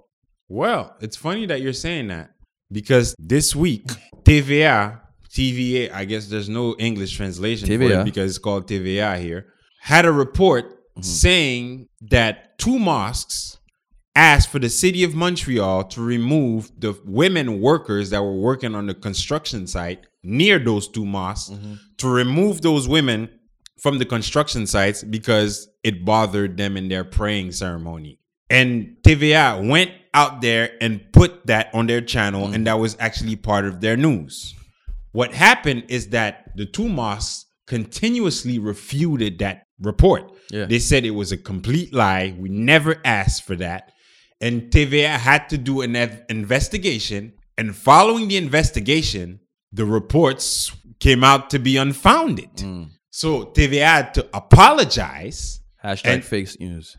[0.48, 2.34] Well, it's funny that you're saying that
[2.70, 3.86] because this week
[4.24, 5.00] TVA,
[5.30, 8.00] TVA, I guess there's no English translation for TVA.
[8.00, 9.46] it because it's called TVA here,
[9.82, 11.02] had a report mm-hmm.
[11.02, 13.58] saying that two mosques
[14.14, 18.86] asked for the city of Montreal to remove the women workers that were working on
[18.86, 21.74] the construction site near those two mosques mm-hmm.
[21.96, 23.28] to remove those women
[23.80, 28.20] from the construction sites because it bothered them in their praying ceremony.
[28.48, 32.64] And TVA went out there and put that on their channel, and mm-hmm.
[32.64, 34.54] that was actually part of their news.
[35.10, 40.32] What happened is that the two mosques continuously refuted that report.
[40.50, 40.66] Yeah.
[40.66, 42.34] They said it was a complete lie.
[42.38, 43.92] We never asked for that.
[44.40, 47.34] And TVA had to do an ev- investigation.
[47.56, 49.40] And following the investigation,
[49.72, 52.50] the reports came out to be unfounded.
[52.58, 52.84] Hmm.
[53.10, 55.60] So TVA had to apologize.
[55.84, 56.96] Hashtag And- fake news.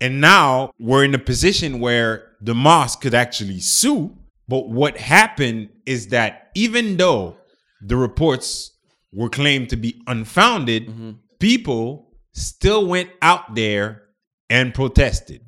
[0.00, 4.16] And now we're in a position where the mosque could actually sue.
[4.46, 7.36] But what happened is that even though
[7.80, 8.72] the reports
[9.12, 11.12] were claimed to be unfounded, mm-hmm.
[11.40, 12.05] people
[12.36, 14.02] still went out there
[14.50, 15.40] and protested.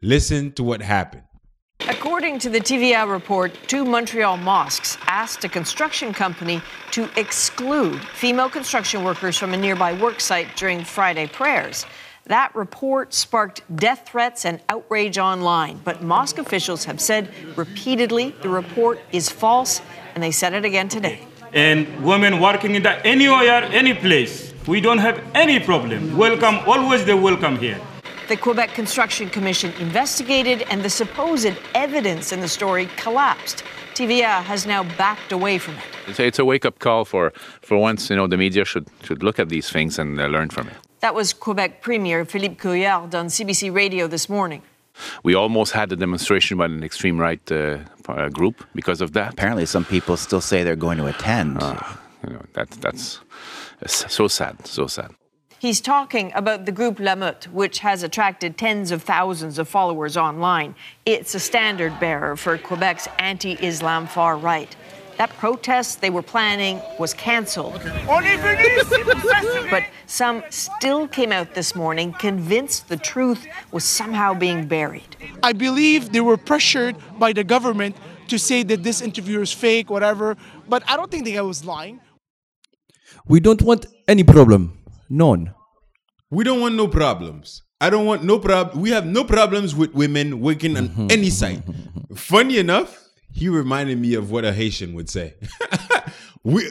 [0.00, 1.22] Listen to what happened.
[1.88, 6.62] According to the TVA report, two Montreal mosques asked a construction company
[6.92, 11.84] to exclude female construction workers from a nearby work site during Friday prayers.
[12.26, 18.48] That report sparked death threats and outrage online, but mosque officials have said repeatedly the
[18.48, 19.82] report is false,
[20.14, 21.26] and they said it again today.
[21.52, 24.51] and women working in the anywhere, any place.
[24.68, 26.16] We don't have any problem.
[26.16, 27.80] Welcome, always they welcome here.
[28.28, 33.64] The Quebec Construction Commission investigated, and the supposed evidence in the story collapsed.
[33.94, 35.84] TVA has now backed away from it.
[36.06, 38.08] It's a, it's a wake-up call for, for once.
[38.08, 40.76] You know, the media should should look at these things and uh, learn from it.
[41.00, 44.62] That was Quebec Premier Philippe Couillard on CBC Radio this morning.
[45.24, 49.32] We almost had a demonstration by an extreme right uh, uh, group because of that.
[49.32, 51.60] Apparently, some people still say they're going to attend.
[52.24, 53.20] You know, that that's it's
[53.86, 55.10] so sad, so sad.
[55.58, 60.16] He's talking about the group La Meute, which has attracted tens of thousands of followers
[60.16, 60.74] online.
[61.06, 64.74] It's a standard bearer for Quebec's anti Islam far right.
[65.18, 67.80] That protest they were planning was cancelled.
[69.70, 75.16] But some still came out this morning convinced the truth was somehow being buried.
[75.44, 77.94] I believe they were pressured by the government
[78.26, 80.36] to say that this interview is fake, whatever.
[80.68, 82.00] But I don't think the guy was lying.
[83.26, 84.78] We don't want any problem.
[85.08, 85.54] None.
[86.30, 87.62] We don't want no problems.
[87.80, 88.80] I don't want no problem.
[88.80, 91.06] We have no problems with women working on mm-hmm.
[91.10, 91.62] any site.
[92.14, 95.34] Funny enough, he reminded me of what a Haitian would say.
[96.44, 96.68] we,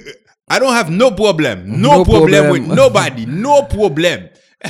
[0.50, 1.82] I don't have no problem.
[1.82, 2.68] No, No problem, problem.
[2.68, 3.26] with nobody.
[3.26, 4.30] No problem.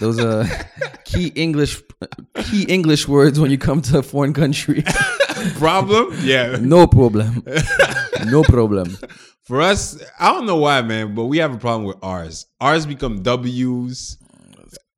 [0.00, 0.46] Those are
[1.04, 1.82] key English
[2.44, 4.82] key English words when you come to a foreign country.
[5.58, 6.14] Problem?
[6.22, 6.56] Yeah.
[6.60, 7.44] no problem.
[8.26, 8.96] No problem.
[9.50, 12.46] For us, I don't know why, man, but we have a problem with R's.
[12.60, 14.16] R's become W's.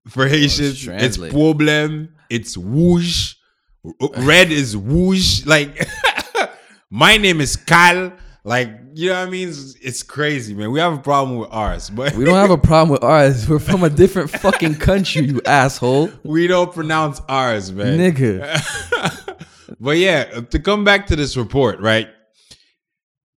[0.08, 1.32] For Haitians, it's translate.
[1.32, 2.14] problem.
[2.28, 3.36] It's whoosh.
[3.82, 5.46] Uh, red is whoosh.
[5.46, 5.88] Like,
[6.90, 8.12] my name is Kyle.
[8.44, 9.48] Like, you know what I mean?
[9.48, 10.70] It's, it's crazy, man.
[10.70, 13.48] We have a problem with ours, but We don't have a problem with ours.
[13.48, 16.10] We're from a different fucking country, you asshole.
[16.24, 17.98] we don't pronounce ours, man.
[17.98, 19.38] Nigga.
[19.80, 22.08] But yeah, to come back to this report, right?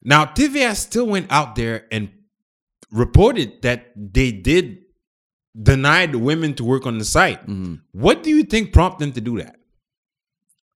[0.03, 2.11] Now, TVA still went out there and
[2.91, 4.79] reported that they did
[5.61, 7.41] deny the women to work on the site.
[7.47, 7.75] Mm-hmm.
[7.93, 9.57] What do you think prompted them to do that?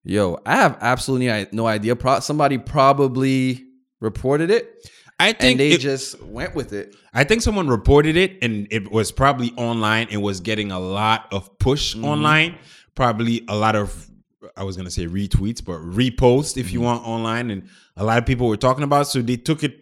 [0.04, 1.96] Yo, I have absolutely no idea.
[1.96, 3.64] Pro- somebody probably
[4.02, 4.72] reported it
[5.20, 6.96] I think and they it- just went with it.
[7.14, 11.28] I think someone reported it and it was probably online and was getting a lot
[11.32, 12.06] of push Mm-hmm.
[12.06, 12.58] online.
[12.94, 14.10] Probably a lot of
[14.58, 16.86] I was gonna say retweets, but repost if you Mm-hmm.
[16.86, 19.02] want online, and a lot of people were talking about.
[19.04, 19.76] it, So they took it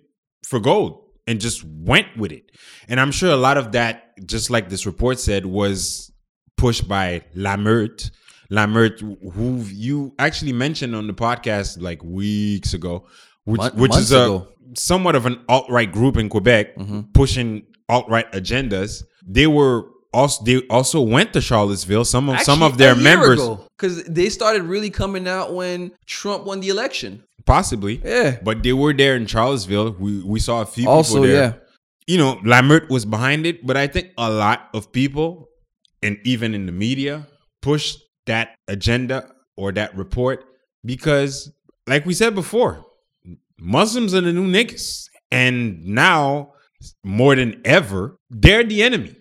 [0.46, 2.52] for gold and just went with it.
[2.88, 6.12] And I'm sure a lot of that, just like this report said, was
[6.58, 8.12] pushed by La Meute.
[8.52, 9.00] Lamert,
[9.34, 13.08] who you actually mentioned on the podcast like weeks ago,
[13.46, 14.48] which, Mon- which is a ago.
[14.78, 17.00] somewhat of an alt right group in Quebec Mm-hmm.
[17.16, 19.04] pushing alt right agendas.
[19.26, 22.06] They were also they also went to Charlottesville.
[22.06, 23.40] Some of some of their members,
[23.78, 27.24] because they started really coming out when Trump won the election.
[27.46, 28.38] possibly, Yeah.
[28.42, 29.92] but they were there in Charlottesville.
[30.00, 31.36] We we saw a few Also, people there.
[31.44, 31.54] yeah.
[32.08, 35.48] You know, La Meute was behind it, but I think a lot of people,
[36.02, 37.28] and even in the media,
[37.62, 40.44] pushed that agenda or that report
[40.86, 41.52] because,
[41.88, 42.86] like we said before,
[43.60, 45.06] Muslims are the new niggas.
[45.32, 46.54] And now,
[47.04, 49.16] more than ever, they're the enemy.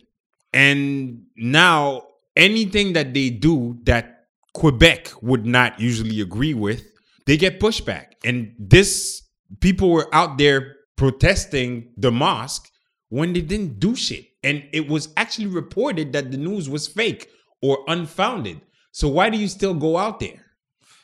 [0.53, 6.85] And now, anything that they do that Quebec would not usually agree with,
[7.27, 8.13] they get pushback.
[8.25, 9.23] And this,
[9.61, 12.69] people were out there protesting the mosque
[13.09, 14.27] when they didn't do shit.
[14.45, 17.31] And it was actually reported that the news was fake
[17.61, 18.61] or unfounded.
[18.91, 20.45] So why do you still go out there?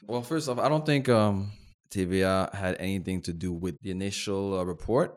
[0.07, 1.53] Well, first off, I don't think um,
[1.91, 5.17] TVA had anything to do with the initial uh, report.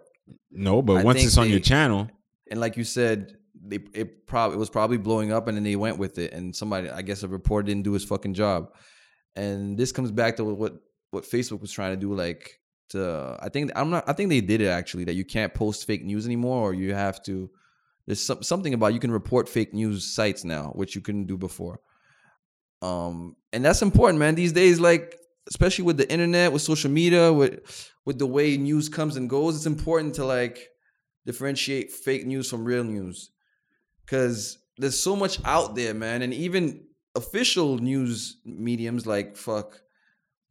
[0.52, 2.10] No, but I once it's on your channel,
[2.50, 5.76] and like you said, they it probably it was probably blowing up, and then they
[5.76, 8.74] went with it, and somebody, I guess, a reporter didn't do his fucking job,
[9.36, 10.74] and this comes back to what
[11.12, 12.60] what Facebook was trying to do, like
[12.90, 15.86] to I think I'm not I think they did it actually that you can't post
[15.86, 17.50] fake news anymore, or you have to.
[18.08, 21.38] There's some, something about you can report fake news sites now, which you couldn't do
[21.38, 21.80] before.
[22.82, 24.34] Um, and that's important, man.
[24.34, 25.16] These days, like
[25.48, 29.56] especially with the internet, with social media, with with the way news comes and goes,
[29.56, 30.68] it's important to like
[31.28, 33.30] differentiate fake news from real news
[34.12, 36.84] because there's so much out there, man, and even
[37.16, 39.82] official news mediums like fuck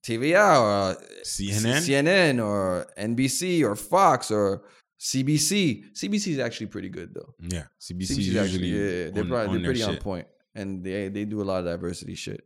[0.03, 0.95] TVA or uh,
[1.25, 1.83] CNN?
[1.83, 4.63] CNN or NBC or Fox or
[4.99, 5.93] CBC.
[5.93, 7.35] CBC is actually pretty good though.
[7.39, 10.03] yeah, CBC, is actually yeah, yeah, they're on- probably they're pretty on shit.
[10.03, 12.43] point, and they they do a lot of diversity shit.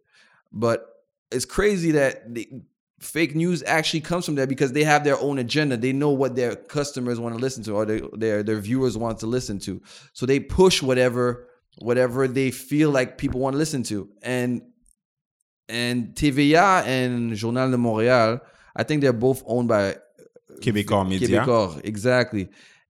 [0.52, 0.84] But
[1.30, 2.48] it's crazy that the
[3.05, 5.76] fake news actually comes from there because they have their own agenda.
[5.76, 9.18] They know what their customers want to listen to or they, their their viewers want
[9.20, 9.80] to listen to,
[10.12, 11.46] so they push whatever
[11.78, 14.09] whatever they feel like people want to listen to.
[14.22, 14.62] And
[15.68, 18.40] and TVA and Journal de Montréal,
[18.76, 19.94] I think they're both owned by uh,
[20.61, 21.40] Quebecor Media.
[21.40, 22.48] Québécois, exactly.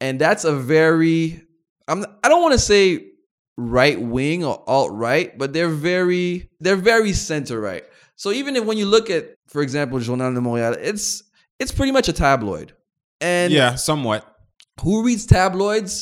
[0.02, 1.42] And that's a very
[1.88, 3.12] I'm I don't want to say
[3.58, 7.84] right wing or alt right, but they're very they're very center right.
[8.16, 11.24] So even if when you look at, for example, Journal de Montréal, it's
[11.62, 12.74] it's pretty much a tabloid.
[13.22, 14.22] And Yeah, somewhat.
[14.84, 15.94] who reads tabloids?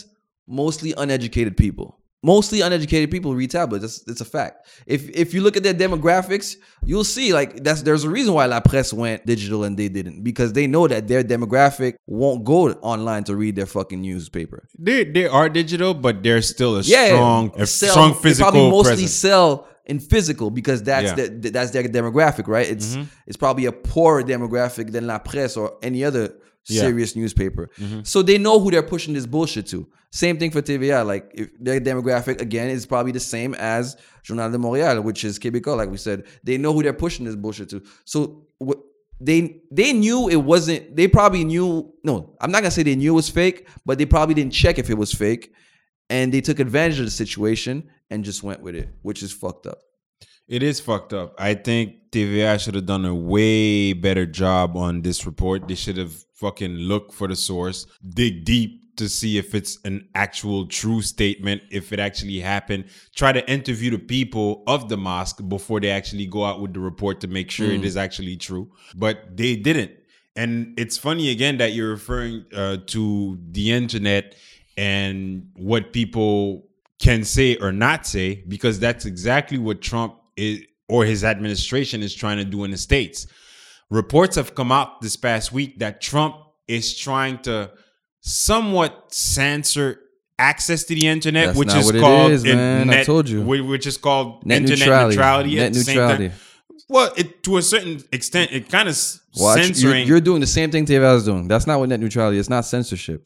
[0.47, 1.89] Mostly uneducated people.
[2.25, 3.83] mostly uneducated people read tabloids.
[3.83, 4.55] It's, it's a fact.
[4.95, 6.47] If if you look at their demographics,
[6.89, 10.23] you'll see like that's there's a reason why La Presse went digital and they didn't
[10.29, 12.59] because they know that their demographic won't go
[12.93, 14.59] online to read their fucking newspaper.
[14.87, 18.69] They they are digital, but they're still a Yeah, strong, a strong they physical probably
[18.77, 19.13] mostly presence.
[19.27, 19.47] sell
[19.85, 21.27] in physical because that's Yeah.
[21.27, 22.69] the, that's their demographic, right?
[22.69, 23.07] It's Mhm.
[23.27, 26.33] it's probably a poorer demographic than La Presse or any other
[26.67, 26.81] Yeah.
[26.81, 27.69] serious newspaper.
[27.79, 28.07] Mhm.
[28.07, 29.85] So they know who they're pushing this bullshit to.
[30.11, 31.03] Same thing for TVA.
[31.03, 35.37] Like if their demographic again is probably the same as Journal de Montréal, which is
[35.39, 35.75] Québécois.
[35.75, 37.81] Like we said, they know who they're pushing this bullshit to.
[38.05, 38.77] So what
[39.19, 40.95] they they knew it wasn't.
[40.95, 41.91] They probably knew.
[42.03, 44.79] No, I'm not gonna say they knew it was fake, but they probably didn't check
[44.79, 45.51] if it was fake,
[46.09, 49.65] and they took advantage of the situation and just went with it, which is fucked
[49.67, 49.79] up.
[50.47, 51.33] It is fucked up.
[51.39, 55.67] I think TVA should have done a way better job on this report.
[55.67, 60.07] They should have fucking looked for the source, dig deep to see if it's an
[60.13, 62.85] actual true statement, if it actually happened.
[63.15, 66.79] Try to interview the people of the mosque before they actually go out with the
[66.79, 67.85] report to make sure it Mm.
[67.85, 68.69] is actually true.
[68.95, 69.91] But they didn't.
[70.35, 74.35] And it's funny again that you're referring uh, to the internet
[74.77, 76.67] and what people
[77.01, 82.13] can say or not say, because that's exactly what Trump is, or his administration is
[82.13, 83.27] trying to do in the States.
[83.89, 86.35] Reports have come out this past week that Trump
[86.67, 87.71] is trying to
[88.21, 89.99] somewhat censor
[90.39, 92.89] access to the internet, That's which is called is, in man.
[92.89, 93.41] I told you.
[93.43, 95.15] which is called Net internet neutrality.
[95.15, 95.55] neutrality.
[95.55, 96.09] Net at the same time.
[96.21, 96.35] neutrality.
[96.89, 98.97] Well, it to a certain extent, it kind of
[99.33, 100.07] you're, censoring.
[100.07, 101.47] you're doing the same thing TVA is doing.
[101.47, 102.37] That's not what net neutrality.
[102.39, 103.25] It's not censorship.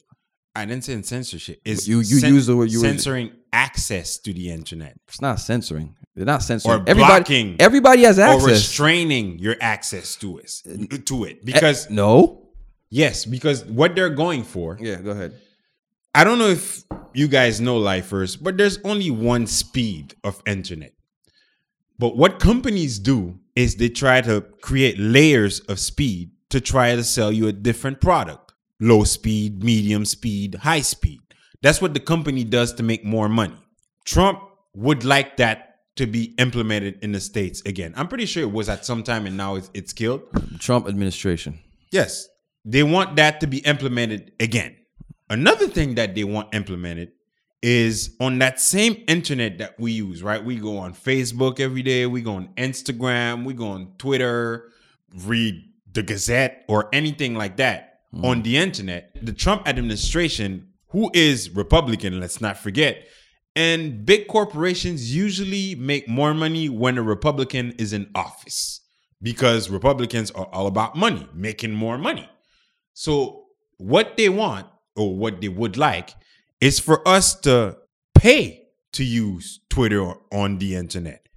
[0.54, 1.60] I didn't say censorship.
[1.64, 4.96] It's You- you cen- use the word- you were- censoring access to the internet.
[5.08, 5.94] It's not censoring.
[6.14, 6.80] They're not censoring.
[6.80, 8.46] or everybody, blocking everybody has or access.
[8.48, 12.48] restraining your access to it to it because Eh, no
[12.90, 15.32] yes because what they're going for yeah go ahead
[16.16, 16.82] i don't know if
[17.14, 20.92] you guys know lifers but there's only one speed of internet
[21.98, 27.04] but what companies do is they try to create layers of speed to try to
[27.04, 31.20] sell you a different product low speed medium speed high speed
[31.62, 33.56] that's what the company does to make more money
[34.04, 34.40] trump
[34.74, 35.64] would like that
[35.96, 39.26] to be implemented in the states again i'm pretty sure it was at some time
[39.26, 40.22] and now it's, it's killed
[40.58, 41.60] Trump administration.
[41.90, 42.28] Yes.
[42.64, 44.76] They want that to be implemented again.
[45.30, 47.12] Another thing that they want implemented
[47.62, 50.44] is on that same internet that we use, right?
[50.44, 54.70] We go on Facebook every day, we go on Instagram, we go on Twitter,
[55.24, 58.24] read the Gazette or anything like that hmm.
[58.24, 59.16] on the internet.
[59.20, 63.06] The Trump administration, who is Republican, let's not forget,
[63.56, 68.80] and big corporations usually make more money when a Republican is in office
[69.20, 72.28] because Republicans are all about money, making more money.
[72.94, 73.46] So,
[73.78, 74.66] what they want
[74.96, 76.10] or what they would like
[76.60, 77.78] is for us to
[78.14, 81.28] pay to use Twitter on the internet,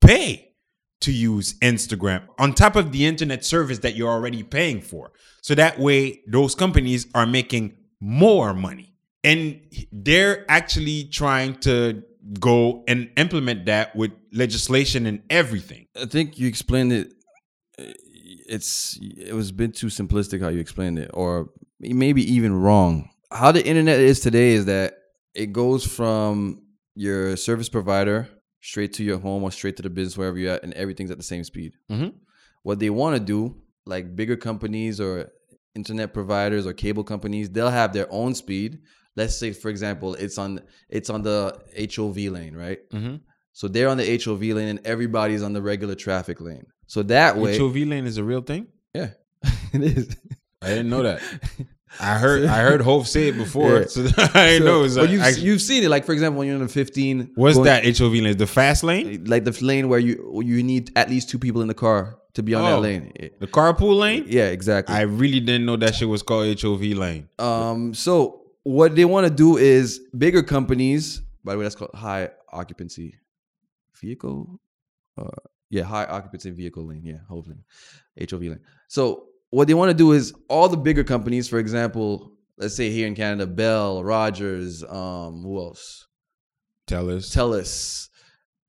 [0.00, 0.54] pay
[1.00, 5.12] to use Instagram on top of the internet service that you're already paying for.
[5.42, 8.87] So that way, those companies are making more money.
[9.28, 9.40] And
[9.92, 12.02] they're actually trying to
[12.40, 15.86] go and implement that with legislation and everything.
[16.00, 17.06] I think you explained it.
[17.78, 17.92] uh,
[18.56, 18.98] It's
[19.30, 21.50] it was a bit too simplistic how you explained it, or
[22.04, 22.92] maybe even wrong.
[23.30, 24.88] How the internet is today is that
[25.34, 26.62] it goes from
[26.94, 28.18] your service provider
[28.60, 31.18] straight to your home or straight to the business wherever you're at, and everything's at
[31.18, 31.72] the same speed.
[31.90, 32.10] Mhm.
[32.62, 33.40] What they want to do,
[33.92, 35.12] like bigger companies or
[35.74, 38.78] internet providers or cable companies, they'll have their own speed.
[39.18, 41.38] Let's say, for example, it's on it's on the
[41.94, 42.78] HOV lane, right?
[42.90, 43.20] Mhm.
[43.52, 46.66] So they're on the HOV lane, and everybody's on the regular traffic lane.
[46.86, 48.68] So that way, HOV lane is a real thing?
[48.94, 49.10] yeah,
[49.74, 50.16] it is.
[50.62, 51.20] I didn't know that.
[52.00, 53.86] I heard I heard Hove say it before, Yeah.
[53.86, 54.96] so I didn't know it was.
[54.96, 57.32] But a- you've, actually- you've seen it, like for example, when you're in the 15.
[57.34, 58.36] What's going- that HOV lane?
[58.36, 59.24] The fast lane?
[59.24, 62.42] Like the lane where you you need at least two people in the car to
[62.42, 63.04] be on Oh, that lane.
[63.40, 64.26] The carpool lane?
[64.28, 64.94] Yeah, exactly.
[64.94, 67.28] I really didn't know that shit was called HOV lane.
[67.38, 71.20] Um, so what they want to do is bigger companies.
[71.44, 73.14] By the way, that's called high occupancy
[74.00, 74.60] vehicle.
[75.16, 75.30] Uh,
[75.70, 77.02] yeah, high occupancy vehicle lane.
[77.04, 77.64] Yeah, HOV lane,
[78.30, 78.60] HOV lane.
[78.88, 82.90] So what they want to do is all the bigger companies, for example, let's say
[82.90, 86.06] here in Canada, Bell, Rogers, um, who else?
[86.86, 87.34] Tellus.
[87.34, 88.08] Telus,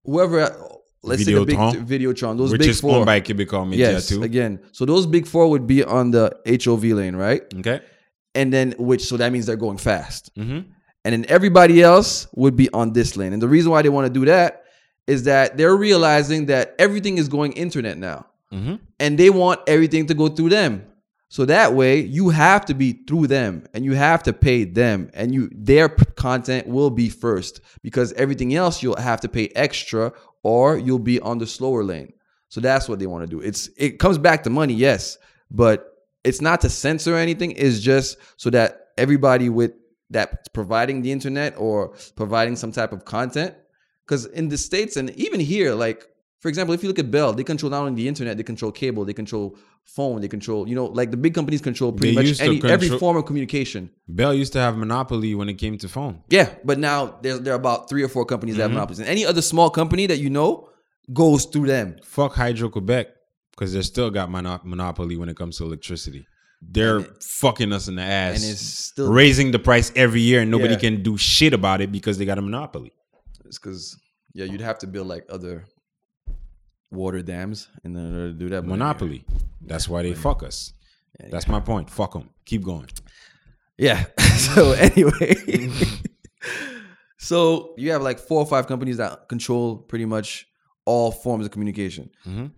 [0.03, 0.55] whoever.
[1.01, 2.97] Let's say the big Videotron, Videotron, those which big is four.
[2.97, 4.21] owned by Quebecor Media yes, too.
[4.21, 4.59] again.
[4.73, 7.41] So those big four would be on the HOV lane, right?
[7.59, 7.79] Okay.
[8.35, 10.33] And then which so that means they're going fast.
[10.35, 10.71] Mm-hmm.
[11.05, 13.33] And then everybody else would be on this lane.
[13.33, 14.65] And the reason why they want to do that
[15.07, 18.27] is that they're realizing that everything is going internet now.
[18.51, 18.75] Mm-hmm.
[18.99, 20.85] And they want everything to go through them.
[21.29, 25.11] So that way you have to be through them and you have to pay them
[25.13, 30.11] and you their content will be first because everything else you'll have to pay extra
[30.41, 32.13] or you'll be on the slower lane.
[32.49, 33.41] So that's what they want to do.
[33.41, 35.19] It's it comes back to money, yes,
[35.51, 35.88] but
[36.23, 37.51] it's not to censor anything.
[37.51, 39.71] It's just so that everybody with
[40.09, 43.53] that's providing the internet or providing some type of content
[44.05, 46.03] because in the states and even here like
[46.39, 48.71] for example if you look at bell they control not only the internet they control
[48.71, 49.55] cable they control
[49.85, 52.89] phone they control you know like the big companies control pretty They much any, every
[52.89, 56.23] form of communication Bell used to have monopoly when it came to phone.
[56.29, 58.75] yeah but now there's there are about three or four companies that have Mhm.
[58.75, 60.69] monopolies and any other small company that you know
[61.13, 63.09] goes through them Fuck Hydro Quebec
[63.59, 66.25] because they still got mono- monopoly when it comes to electricity.
[66.61, 70.49] They're fucking us in the ass and it's still raising the price every year, and
[70.51, 70.79] nobody Yeah.
[70.79, 72.91] can do shit about it because they got a monopoly.
[73.45, 73.97] it's because
[74.33, 75.65] yeah you'd have to build like other
[76.91, 79.25] water dams in order to do that Monopoly.
[79.61, 80.73] That's why they fuck us.
[81.31, 81.89] That's my point.
[81.89, 82.29] Fuck them.
[82.45, 82.87] Keep going.
[83.77, 84.05] Yeah.
[84.37, 85.35] so anyway,
[87.17, 90.47] so you have like four or five companies that control pretty much
[90.85, 92.09] all forms of communication.
[92.25, 92.51] Mhm.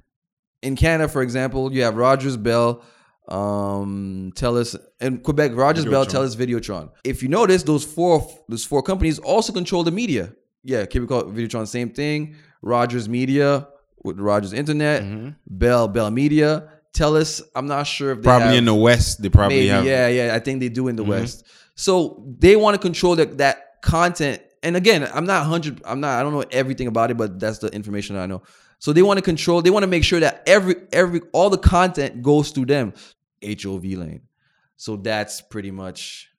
[0.62, 2.84] In Canada, for example, you have Rogers, Bell,
[3.28, 6.12] um, Telus, and Quebec, Rogers, Bell, Videotron.
[6.12, 6.90] Telus, Videotron.
[7.04, 10.34] If you notice, those four those four companies also control the media.
[10.64, 12.36] Yeah, Quebec, Videotron, same thing.
[12.62, 13.68] Rogers Media
[14.04, 15.30] with Rogers Internet, Mm-hmm.
[15.48, 16.70] Bell, Bell Media.
[16.94, 19.86] Telus, I'm not sure if they Probably have- in the West, they probably Maybe, have.
[19.86, 20.36] yeah, yeah.
[20.36, 21.08] I think they do in the Mhm.
[21.08, 21.46] West.
[21.76, 24.42] So they want to control that that content.
[24.64, 25.82] And again, I'm not hundred.
[25.86, 26.20] I'm not.
[26.20, 28.44] I don't know everything about it, but that's the information I know.
[28.80, 29.62] So they want to control.
[29.62, 32.94] They want to make sure that every every all the content goes through them.
[33.44, 34.22] HOV lane.
[34.78, 36.30] So that's pretty much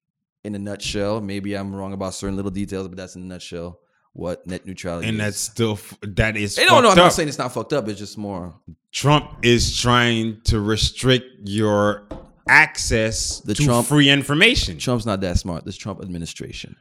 [0.45, 1.21] in a nutshell.
[1.21, 3.81] Maybe I'm wrong about certain little details, but that's in a nutshell
[4.13, 5.09] what net neutrality.
[5.09, 5.23] And is.
[5.25, 6.57] that's still that is.
[6.57, 6.91] Hey, no, no.
[6.91, 7.89] I'm not saying it's not fucked up.
[7.89, 8.55] It's just more
[8.91, 12.07] Trump is trying to restrict your
[12.49, 14.79] access The to Trump- free information.
[14.79, 15.65] Trump's not that smart.
[15.65, 16.77] This Trump administration.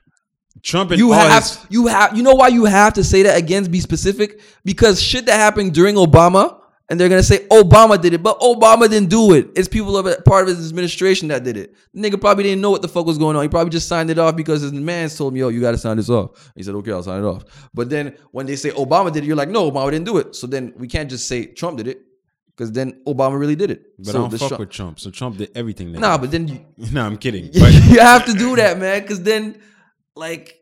[0.64, 3.38] Trump and you have his- you have you know why you have to say that
[3.38, 6.58] again be specific because shit that happened during obama
[6.90, 10.24] and they're gonna say obama did it but obama didn't do it it's people of
[10.26, 13.06] part of his administration that did it the nigga probably didn't know what the fuck
[13.06, 15.48] was going on he probably just signed it off because his man told me yo
[15.48, 17.44] you gotta sign this off he said okay i'll sign it off
[17.74, 20.36] but then when they say obama did it you're like no obama didn't do it
[20.36, 22.02] so then we can't just say trump did it
[22.56, 25.00] because then obama really did it But so I don't fuck Trump- with Trump.
[25.00, 25.94] So Trump did everything.
[25.94, 26.60] Nah but then you,
[26.92, 27.50] no, I'm kidding.
[27.60, 29.56] But you have to do that, man, because then,
[30.16, 30.58] like,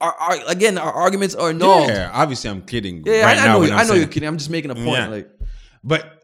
[0.00, 1.86] our, our again, our arguments are no.
[1.86, 3.02] yeah, obviously I'm kidding.
[3.04, 3.62] Yeah, right I, I now know.
[3.64, 4.28] you- I know saying- you're kidding.
[4.28, 4.86] I'm just making a point.
[4.88, 5.08] Yeah.
[5.08, 5.30] Like,
[5.82, 6.22] But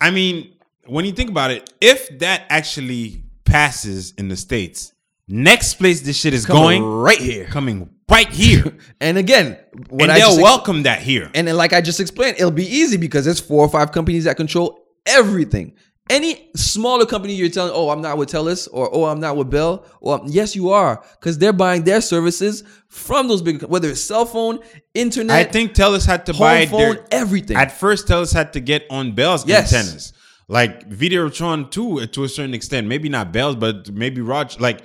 [0.00, 0.54] I mean,
[0.86, 4.92] when you think about it, if that actually passes in the states,
[5.26, 7.44] next place this shit is Coming going right here.
[7.46, 9.58] coming right here, and again,
[9.90, 11.30] what and I they'll ex- welcome that here.
[11.34, 14.24] And then, like I just explained, it'll be easy because there's four or five companies
[14.24, 15.74] that control everything.
[16.10, 19.50] Any smaller company you're telling, oh, I'm not with Telus, or oh, I'm not with
[19.50, 24.00] Bell, or yes, you are, because they're buying their services from those big, whether it's
[24.00, 24.58] cell phone,
[24.94, 25.36] internet.
[25.36, 27.56] I think Telus had to buy phone, their, everything.
[27.56, 29.72] At first, Telus had to get on Bell's Yes.
[29.72, 30.12] antennas,
[30.48, 32.86] like Videotron too, uh, to a certain extent.
[32.86, 34.58] Maybe not Bell's, but maybe Rog.
[34.60, 34.80] Like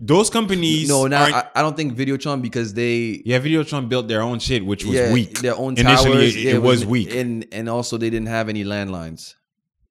[0.00, 0.88] those companies.
[0.88, 4.66] no, now I, I don't think Videotron because they yeah, Videotron built their own shit,
[4.66, 5.38] which was yeah, weak.
[5.40, 6.36] Their own Initially, towers.
[6.36, 7.14] it, yeah, it was weak.
[7.14, 9.34] and and also they didn't have any landlines.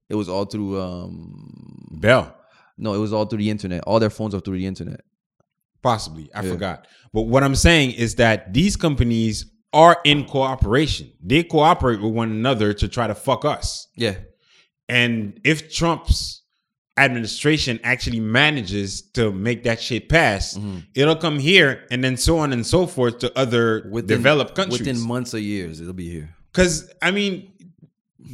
[0.10, 2.36] It was all through um Bell.
[2.78, 3.84] no, it was all through the internet.
[3.86, 5.02] All their phones are through the internet.
[5.82, 6.30] Possibly.
[6.34, 6.52] I Yeah.
[6.52, 6.88] forgot.
[7.14, 11.12] But what I'm saying is that these companies are in cooperation.
[11.22, 13.88] They cooperate with one another to try to fuck us.
[13.96, 14.16] Yeah.
[14.88, 16.42] And if Trump's
[16.98, 20.78] administration actually manages to make that shit pass, Mm-hmm.
[20.96, 24.80] it'll come here and then so on and so forth to other developed countries.
[24.82, 26.36] Within months or years, it'll be here.
[26.52, 27.53] Because I mean,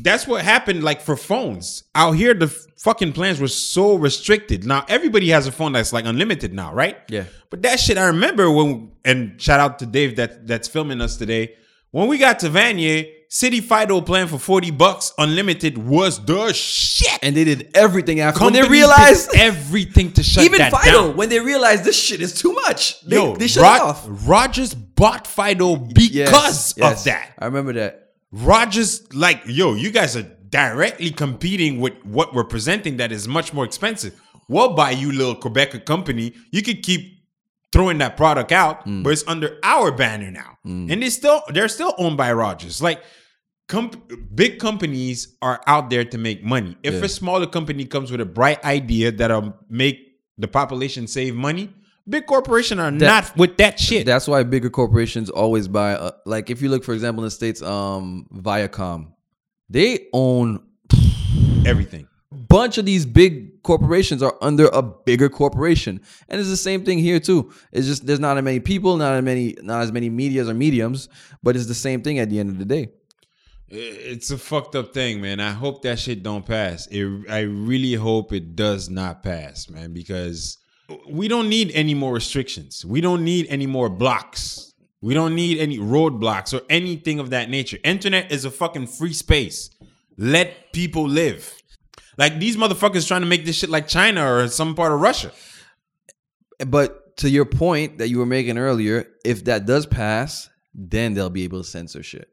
[0.02, 0.84] that's what happened.
[0.84, 4.66] Like for phones out here, the fucking plans were so restricted.
[4.66, 6.98] Now everybody has a phone that's like unlimited now, right?
[7.10, 7.26] Yeah.
[7.50, 8.92] But that shit, I remember when.
[9.06, 11.56] And shout out to Dave that that's filming us today.
[11.92, 17.18] When we got to Vanier, City Fido plan for forty bucks unlimited was the shit.
[17.24, 20.54] And they did everything after when they realized everything to shut down.
[20.56, 21.18] even Fido down.
[21.18, 23.02] when they realized this shit is too much.
[23.02, 27.00] They, Yo, they shut Rod- off Rogers bought Fido because Yes, yes.
[27.00, 27.34] of that.
[27.40, 28.09] I remember that.
[28.32, 33.54] Rogers, like, yo, you guys are directly competing with what we're presenting that is much
[33.54, 34.20] more expensive.
[34.48, 36.34] We'll buy you, little Quebec company.
[36.52, 37.18] You could keep
[37.72, 39.04] throwing that product out, Mm.
[39.04, 42.82] but it's under our banner now, and they still they're still owned by Rogers.
[42.82, 43.04] Like,
[43.68, 46.76] comp- big companies are out there to make money.
[46.82, 47.02] If Yeah.
[47.06, 50.00] a smaller company comes with a bright idea that'll make
[50.40, 51.70] the population save money,
[52.10, 54.05] big corporations are not with that shit.
[54.05, 55.93] That's why bigger corporations always buy.
[55.93, 59.14] Uh, like if you look, for example, in the states, um, Viacom,
[59.70, 60.66] they own
[61.66, 62.07] Everything.
[62.32, 66.99] bunch of these big corporations are under a bigger corporation, and it's the same thing
[66.99, 67.51] here too.
[67.72, 70.53] It's just there's not as many people, not as many, not as many medias or
[70.53, 71.10] mediums,
[71.43, 72.89] but it's the same thing at the end of the day.
[73.72, 75.39] It's a fucked up thing, man.
[75.39, 76.88] I hope that shit don't pass.
[76.88, 80.57] It, I really hope it does not pass, man, because
[81.10, 82.86] we don't need any more restrictions.
[82.86, 84.74] We don't need any more blocks.
[85.02, 87.78] We don't need any roadblocks or anything of that nature.
[87.84, 89.70] Internet is a fucking free space.
[90.18, 91.54] Let people live.
[92.18, 95.32] Like these motherfuckers trying to make this shit like China or some part of Russia.
[96.68, 101.30] But to your point that you were making earlier, if that does pass, then they'll
[101.30, 102.28] be able to censor shit.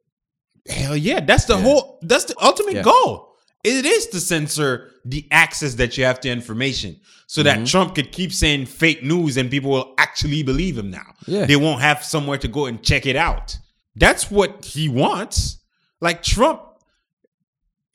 [0.69, 2.83] Hell yeah, that's the whole that's the ultimate Yeah.
[2.83, 3.36] goal.
[3.67, 4.71] It is to censor
[5.05, 6.97] the access that you have to information
[7.27, 7.71] so that Mhm.
[7.71, 11.09] Trump could keep saying fake news and people will actually believe him now.
[11.27, 11.47] Yeah.
[11.47, 13.59] They won't have somewhere to go and check it out.
[13.97, 15.59] That's what he wants.
[16.01, 16.61] Like Trump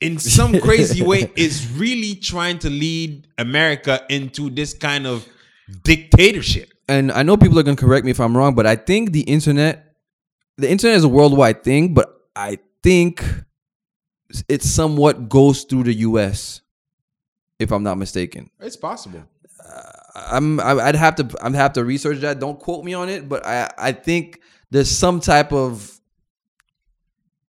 [0.00, 5.24] in some crazy way is really trying to lead America into this kind of
[5.84, 6.68] dictatorship.
[6.88, 9.22] and I know people are gonna correct me if I'm wrong, but I think the
[9.22, 9.94] internet,
[10.58, 13.24] the internet is a worldwide thing, but I think
[14.48, 16.60] it somewhat goes through the U.S.
[17.58, 19.22] If I'm not mistaken, It's possible.
[19.64, 19.80] Uh,
[20.14, 22.40] I'm I- I'd have to I'd have to research that.
[22.40, 26.00] Don't quote me on it, but I I think there's some type of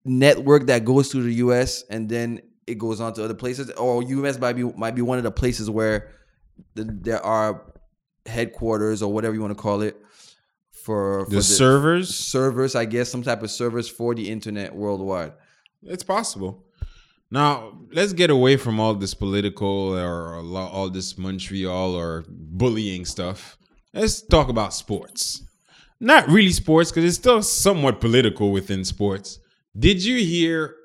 [0.04, 1.82] network that goes through the U.S.
[1.90, 4.38] and then it goes on to other places, or U.S.
[4.38, 6.10] might be might be one of the places where
[6.74, 7.72] the, there are
[8.26, 10.00] headquarters or whatever you want to call it
[10.70, 12.14] for, for The servers?
[12.14, 15.32] servers, I guess, some type of servers for the internet worldwide.
[15.82, 16.63] It's possible.
[17.34, 23.58] Now let's get away from all this political or all this Montreal or bullying stuff.
[23.92, 25.42] Let's talk about sports.
[25.98, 29.40] Not really sports because it's still somewhat political within sports.
[29.76, 30.76] Did you hear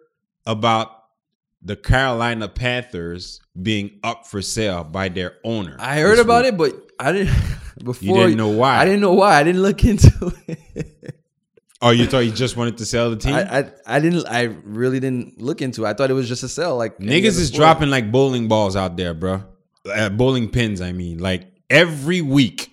[0.48, 0.90] about
[1.62, 5.78] the Carolina Panthers being up for sale by their owner?
[5.80, 7.36] I heard about it, but I didn't
[7.84, 8.08] before.
[8.08, 8.78] You didn't know why.
[8.78, 9.40] I didn't know why.
[9.40, 11.19] I didn't look into it.
[11.82, 13.34] Oh, you thought you just wanted to sell the team?
[13.36, 14.28] I, I I didn't.
[14.28, 15.90] I really didn't look into it.
[15.90, 16.76] I thought it was just a sell.
[16.76, 19.44] Like Niggas is dropping like bowling balls out there, bro.
[19.90, 21.20] Uh, bowling pins, I mean.
[21.20, 22.70] Like every week,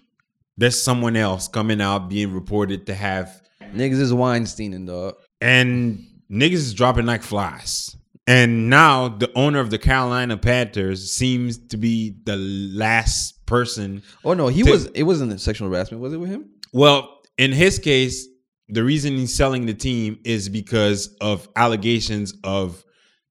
[0.57, 3.43] there's someone else coming out being reported to have,
[3.75, 5.15] Niggas is Weinstein and dog.
[5.41, 7.97] and niggas is dropping like flies.
[8.27, 14.03] And now the owner of the Carolina Panthers seems to be the last person.
[14.25, 14.87] Oh no, he to- was.
[14.87, 16.03] It wasn't sexual harassment.
[16.03, 16.51] Was it with him?
[16.73, 18.27] Well, in his case,
[18.69, 22.85] the reason he's selling the team is because of allegations of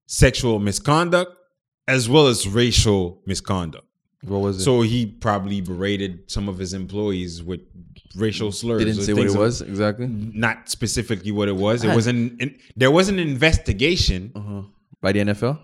[0.06, 1.32] sexual misconduct
[1.88, 3.84] as well as racial misconduct.
[4.22, 4.62] What was it?
[4.64, 7.60] So he probably berated some of his employees with
[8.16, 8.82] racial slurs.
[8.84, 10.06] Didn't say what it of- was exactly.
[10.08, 11.84] Not specifically what it was.
[11.84, 14.62] It was an, an there was an investigation Uh-huh.
[15.02, 15.58] By the NFL.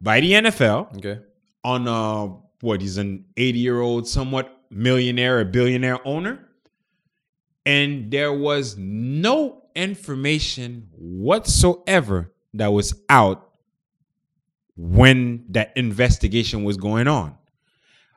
[0.00, 1.18] by the NFL Okay.
[1.64, 2.28] on uh
[2.60, 6.38] what he's an 80 year old somewhat millionaire or billionaire owner
[7.66, 13.50] and there was no information whatsoever that was out
[14.76, 17.36] when that investigation was going on.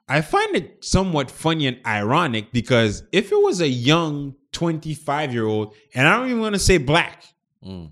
[0.10, 5.46] I find it somewhat funny and ironic because if it was a young 25 year
[5.46, 7.24] old and i don't even want to say black
[7.64, 7.92] mm.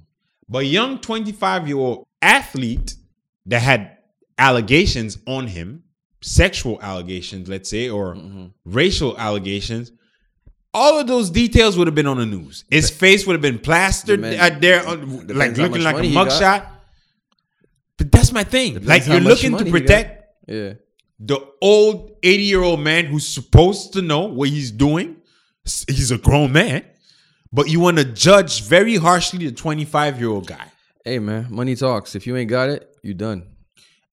[0.50, 2.96] but young 25 year old athlete
[3.46, 3.98] that had
[4.38, 5.84] allegations on him,
[6.22, 8.48] sexual allegations, let's say, or mm-hmm.
[8.66, 9.92] racial allegations,
[10.76, 12.66] all of those details would have been on the news.
[12.70, 16.14] His face would have been plastered out there, on- like looking like a money he
[16.14, 16.28] got.
[16.30, 16.68] mugshot.
[17.98, 18.74] But that's my thing.
[18.74, 19.80] Depends like you're looking to money he got.
[19.82, 20.74] protect Yeah.
[21.20, 25.16] the old 80 year old man who's supposed to know what he's doing.
[25.88, 26.84] He's a grown man,
[27.52, 30.68] but you want to judge very harshly the 25 year old guy.
[31.06, 32.16] Hey man, money talks.
[32.16, 33.48] If you ain't got it, you done.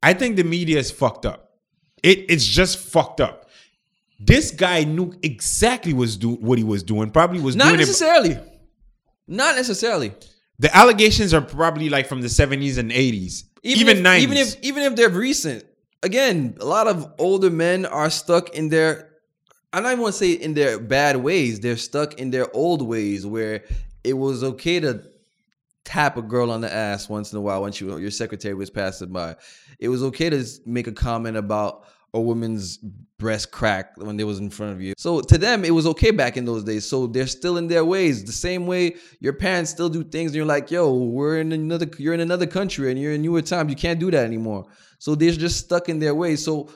[0.02, 1.50] I think the media is fucked up.
[2.02, 3.41] It, it's just fucked up.
[4.24, 7.10] This guy knew exactly was do, what he was doing.
[7.10, 7.78] Probably was Not doing it.
[7.78, 8.38] necessarily.
[9.26, 10.14] Not necessarily.
[10.58, 14.18] The allegations are probably like from the 70s and 80s, even, if, 90s.
[14.20, 15.64] Even if even if they're recent.
[16.04, 19.12] Again, a lot of older men are stuck in their
[19.72, 21.60] I don't even want to say in their bad ways.
[21.60, 23.64] They're stuck in their old ways where
[24.04, 25.02] it was okay to
[25.84, 28.70] tap a girl on the ass once in a while when she, your secretary was
[28.70, 29.36] passing by.
[29.78, 32.78] It was okay to make a comment about a woman's
[33.22, 34.94] breast crack when they was in front of you.
[34.98, 36.84] So to them, it was okay back in those days.
[36.84, 38.24] So they're still in their ways.
[38.24, 41.88] The same way your parents still do things, and you're like, "Yo, we're in another,
[41.98, 43.70] you're in another country, and you're in newer times.
[43.70, 44.64] You can't do that anymore."
[44.98, 46.44] So they're just stuck in their ways.
[46.44, 46.68] So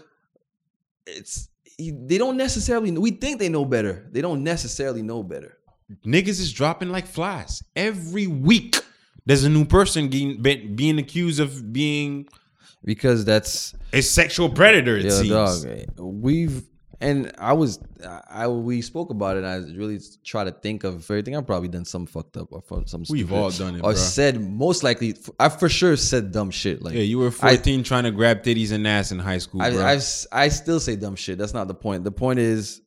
[1.07, 2.91] it's they don't necessarily.
[2.93, 4.09] We think they know better.
[4.13, 5.59] They don't necessarily know better.
[6.07, 7.63] Niggas is dropping like flies.
[7.75, 8.77] Every week,
[9.27, 12.29] there's a new person getting, be- being accused of being
[12.85, 14.97] because that's It's sexual predator.
[14.97, 15.65] It yeah, seems.
[15.65, 15.87] dog.
[15.99, 16.63] We've
[16.99, 19.45] and I was I, I we spoke about it.
[19.45, 21.37] and I really try to think of everything.
[21.37, 23.05] I've probably done some fucked up or some.
[23.11, 23.97] We've all done it, or bruh.
[23.97, 25.15] said most likely.
[25.39, 26.81] I for sure said dumb shit.
[26.83, 29.61] Like Yeah, you were I- 14 trying to grab titties and ass in high school,
[29.61, 29.85] I, bro.
[29.87, 31.37] S- I still say dumb shit.
[31.37, 32.03] That's not the point.
[32.05, 32.81] The point is,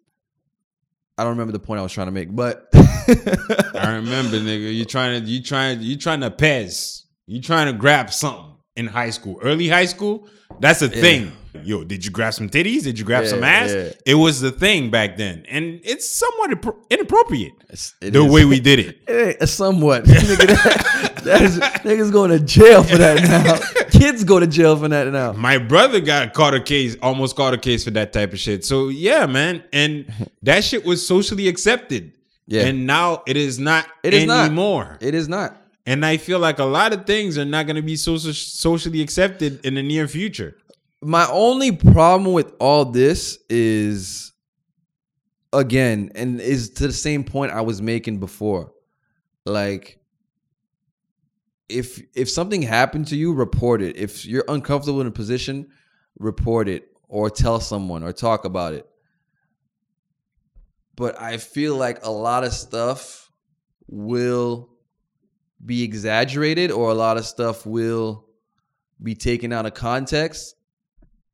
[1.18, 4.74] I don't remember the point I was trying to make, but I remember, nigga.
[4.74, 7.04] You trying to you trying you trying to pez.
[7.28, 10.28] You trying to grab something in high school, early high school.
[10.60, 11.32] That's a thing.
[11.64, 12.84] Yo, did you grab some titties?
[12.84, 13.72] Did you grab some ass?
[13.72, 13.92] yeah.
[14.06, 17.54] It was the thing back then, and it's somewhat appro- inappropriate
[18.02, 18.32] it the is.
[18.32, 18.98] way we did it.
[19.42, 20.04] Eh, somewhat.
[20.06, 23.60] Nigga, that, that is, niggas going to jail for that now.
[24.00, 25.34] Kids go to jail for that now.
[25.34, 28.64] My brother got caught a case, almost caught a case for that type of shit.
[28.64, 30.06] So yeah, man, and
[30.44, 32.14] that shit was socially accepted.
[32.52, 32.64] Yeah.
[32.66, 34.46] and now it is not It is not.
[34.48, 34.98] anymore.
[35.02, 35.56] It is not.
[35.86, 39.02] And I feel like a lot of things are not going to be social, socially
[39.02, 40.56] accepted in the near future.
[41.02, 44.34] My only problem with all this is,
[45.54, 48.74] again, and is to the same point I was making before.
[49.46, 50.00] Like,
[51.70, 53.96] if if something happened to you, report it.
[53.96, 55.68] If you're uncomfortable in a position,
[56.18, 58.88] report it or tell someone or talk about it.
[60.96, 63.32] But I feel like a lot of stuff
[63.88, 64.70] will
[65.66, 68.26] be exaggerated or a lot of stuff will
[69.02, 70.56] be taken out of context.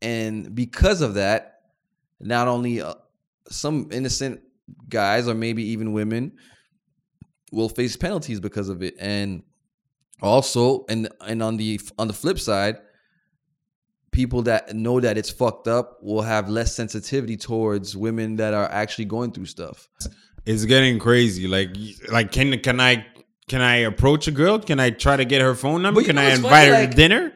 [0.01, 1.59] And because of that
[2.19, 2.95] not only uh,
[3.49, 4.41] some innocent
[4.89, 6.33] guys or maybe even women
[7.51, 8.95] will face penalties because of it.
[8.99, 9.43] And
[10.21, 12.77] also and and on the on the flip side
[14.15, 18.71] people that know that it's fucked up will have less sensitivity towards women that are
[18.71, 19.89] actually going through stuff.
[20.45, 21.47] It's getting crazy.
[21.47, 21.75] Like,
[22.09, 23.05] like can can I
[23.47, 24.59] can I approach a girl?
[24.59, 26.01] Can I try to get her phone number?
[26.03, 26.65] Can I invite funny?
[26.67, 27.31] her Like, to dinner?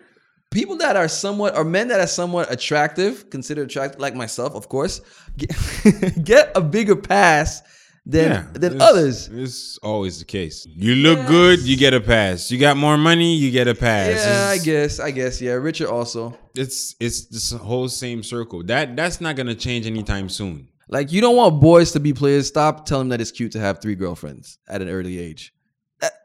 [0.52, 4.68] people that are somewhat or men that are somewhat attractive considered attractive like myself of
[4.68, 5.00] course
[5.38, 5.54] get,
[6.24, 7.62] get a bigger pass
[8.04, 10.66] than than it's- others It's always the case.
[10.66, 12.50] You look good, you get a pass.
[12.50, 14.26] You got more money, you get a pass.
[14.26, 18.64] yeah i guess i guess yeah richard also It's it's this whole same circle.
[18.64, 20.68] That that's not gonna change anytime soon.
[20.88, 23.60] like you don't want boys to be players stop telling them that it's cute to
[23.60, 25.54] have three girlfriends at an early age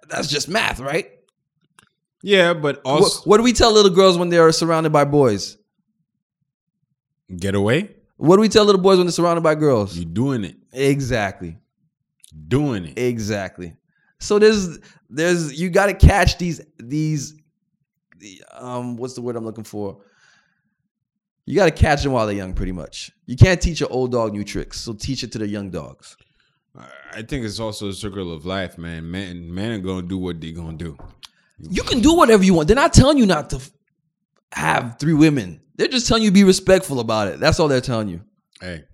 [0.09, 1.11] that's just math right
[2.23, 5.05] Yeah, but what, also what do we tell little girls when they are surrounded by
[5.05, 5.57] boys
[7.37, 7.91] get away.
[8.17, 10.57] what do we tell little boys when they're surrounded by girls You doing it.
[10.73, 11.59] exactly
[12.49, 12.99] Doing it.
[12.99, 13.77] Exactly.
[14.19, 17.35] So there's there's you got to catch these these
[18.53, 20.01] um what's the word I'm looking for?
[21.47, 23.13] You got to catch them while they're young pretty much.
[23.27, 24.81] You can't teach an old dog new tricks.
[24.81, 26.17] So teach it to the young dogs.
[27.13, 29.11] I think it's also a circle of life, man.
[29.11, 30.97] Man, man are gonna do what they gonna do.
[31.59, 32.67] You can do whatever you want.
[32.67, 33.71] They're not telling you not to f-
[34.53, 35.61] have three women.
[35.77, 37.39] They're just telling you be respectful about it.
[37.39, 38.23] That's all they're telling you.
[38.61, 38.85] Hey,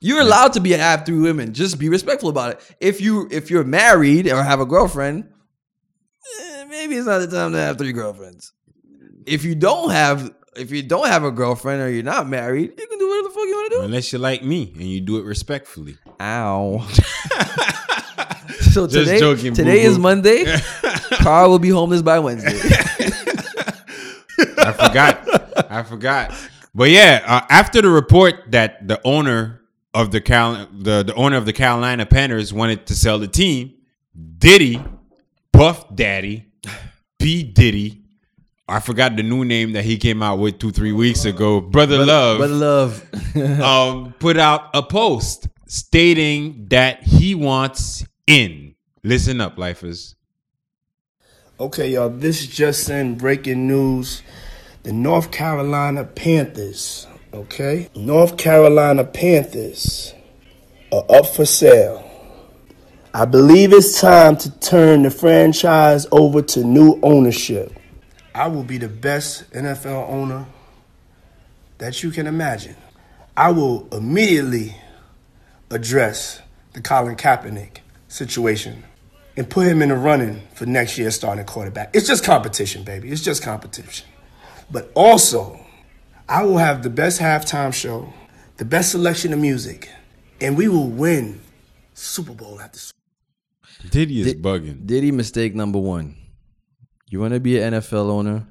[0.00, 1.52] You're allowed to be have three women.
[1.52, 2.76] Just be respectful about it.
[2.80, 5.28] If you if you're married or have a girlfriend,
[6.40, 8.52] eh, maybe it's not the time to have three girlfriends.
[9.26, 12.86] If you don't have if you don't have a girlfriend or you're not married, you
[12.86, 13.82] can do whatever the fuck you want to do.
[13.84, 15.96] unless you're like me and you do it respectfully.
[16.20, 16.86] Ow.
[18.72, 20.02] so Just today, joking, today is boo-boo.
[20.02, 20.44] Monday.
[21.14, 22.58] Carl will be homeless by Wednesday.
[24.58, 25.70] I forgot.
[25.70, 26.32] I forgot.
[26.74, 29.60] But yeah, uh, after the report that the owner
[29.94, 33.74] of the Cal the, the owner of the Carolina Panthers wanted to sell the team,
[34.38, 34.82] Diddy,
[35.52, 36.46] Puff Daddy,
[37.18, 38.02] P Diddy,
[38.68, 42.04] I forgot the new name that he came out with two three weeks ago, Brother
[42.06, 43.60] Love, Brother Love.
[43.60, 48.74] um, put out a post stating that he wants in.
[49.02, 50.14] Listen up, lifers.
[51.58, 54.22] Okay, y'all, this just in breaking news.
[54.82, 57.88] The North Carolina Panthers, okay?
[57.94, 60.12] North Carolina Panthers
[60.92, 62.08] are up for sale.
[63.14, 67.72] I believe it's time to turn the franchise over to new ownership.
[68.34, 70.46] I will be the best NFL owner
[71.78, 72.74] that you can imagine.
[73.36, 74.76] I will immediately
[75.72, 76.40] address
[76.72, 77.78] the Colin Kaepernick
[78.08, 78.84] situation
[79.36, 81.94] and put him in the running for next year's starting quarterback.
[81.94, 83.10] It's just competition, baby.
[83.10, 84.06] It's just competition.
[84.70, 85.58] But also,
[86.28, 88.12] I will have the best halftime show,
[88.58, 89.90] the best selection of music,
[90.40, 91.40] and we will win
[91.94, 92.98] Super Bowl after Super
[93.82, 93.90] Bowl.
[93.90, 94.86] Diddy is bugging.
[94.86, 96.16] Diddy mistake number one.
[97.08, 98.46] You want to be an NFL owner,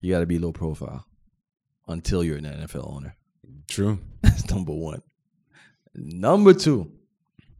[0.00, 1.06] you got to be low profile
[1.88, 3.16] until you're an NFL owner.
[3.68, 3.98] True.
[4.22, 5.02] That's number one.
[6.02, 6.90] Number two,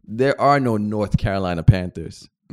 [0.03, 2.27] there are no North Carolina Panthers.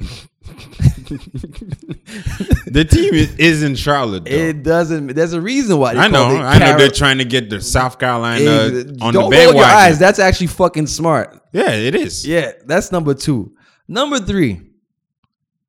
[2.66, 4.26] the team is, in Charlotte.
[4.26, 4.30] Though.
[4.30, 5.08] It doesn't.
[5.08, 5.94] There's a reason why.
[5.94, 6.36] I know.
[6.36, 9.54] it I know they're trying to get the South Carolina Ex- on Don't the roll
[9.54, 9.98] your eyes.
[9.98, 11.42] That's actually fucking smart.
[11.52, 12.26] Yeah, it is.
[12.26, 13.56] Yeah, that's number two.
[13.88, 14.60] Number three.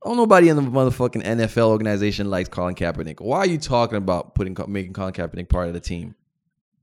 [0.03, 3.19] Oh, nobody in the motherfucking NFL organization likes Colin Kaepernick.
[3.19, 6.15] Why are you talking about putting making Colin Kaepernick part of the team?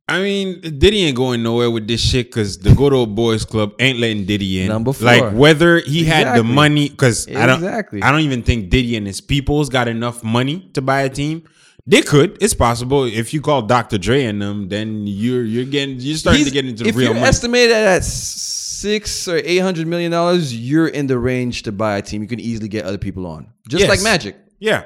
[0.09, 3.74] I mean, Diddy ain't going nowhere with this shit because the good old boys club
[3.81, 4.69] ain't letting Diddy in.
[4.69, 5.07] Number four.
[5.07, 8.03] Like whether he had the money, because I don't, Exactly.
[8.03, 11.43] I don't even think Diddy and his peoples got enough money to buy a team.
[11.89, 12.39] They could.
[12.41, 13.05] It's possible.
[13.05, 13.99] If you call Dr.
[13.99, 16.97] Dre and them, then you're you're getting you're starting He's- to get into the if
[16.97, 17.27] real you're money.
[17.27, 22.03] estimated at six or eight hundred million dollars, you're in the range to buy a
[22.03, 22.23] team.
[22.23, 23.89] You can easily get other people on, just Yes.
[23.89, 24.37] like Magic.
[24.59, 24.85] Yeah.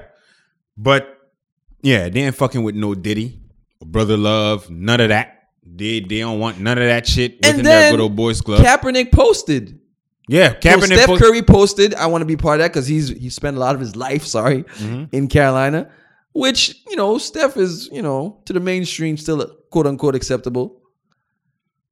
[0.76, 1.08] But
[1.82, 3.39] yeah, they ain't fucking with no Diddy,
[3.90, 5.36] Brother Love, none of that.
[5.64, 8.64] They they don't want none of that shit within And their good old boys club.
[8.64, 9.78] Kaepernick posted.
[10.28, 13.08] yeah, So Steph post- Curry posted, "I want to be part of that because he's
[13.08, 15.04] he spent a lot of his life, sorry, Mm-hmm.
[15.14, 15.90] in Carolina."
[16.32, 20.80] Which you know, Steph is you know to the mainstream still quote unquote acceptable.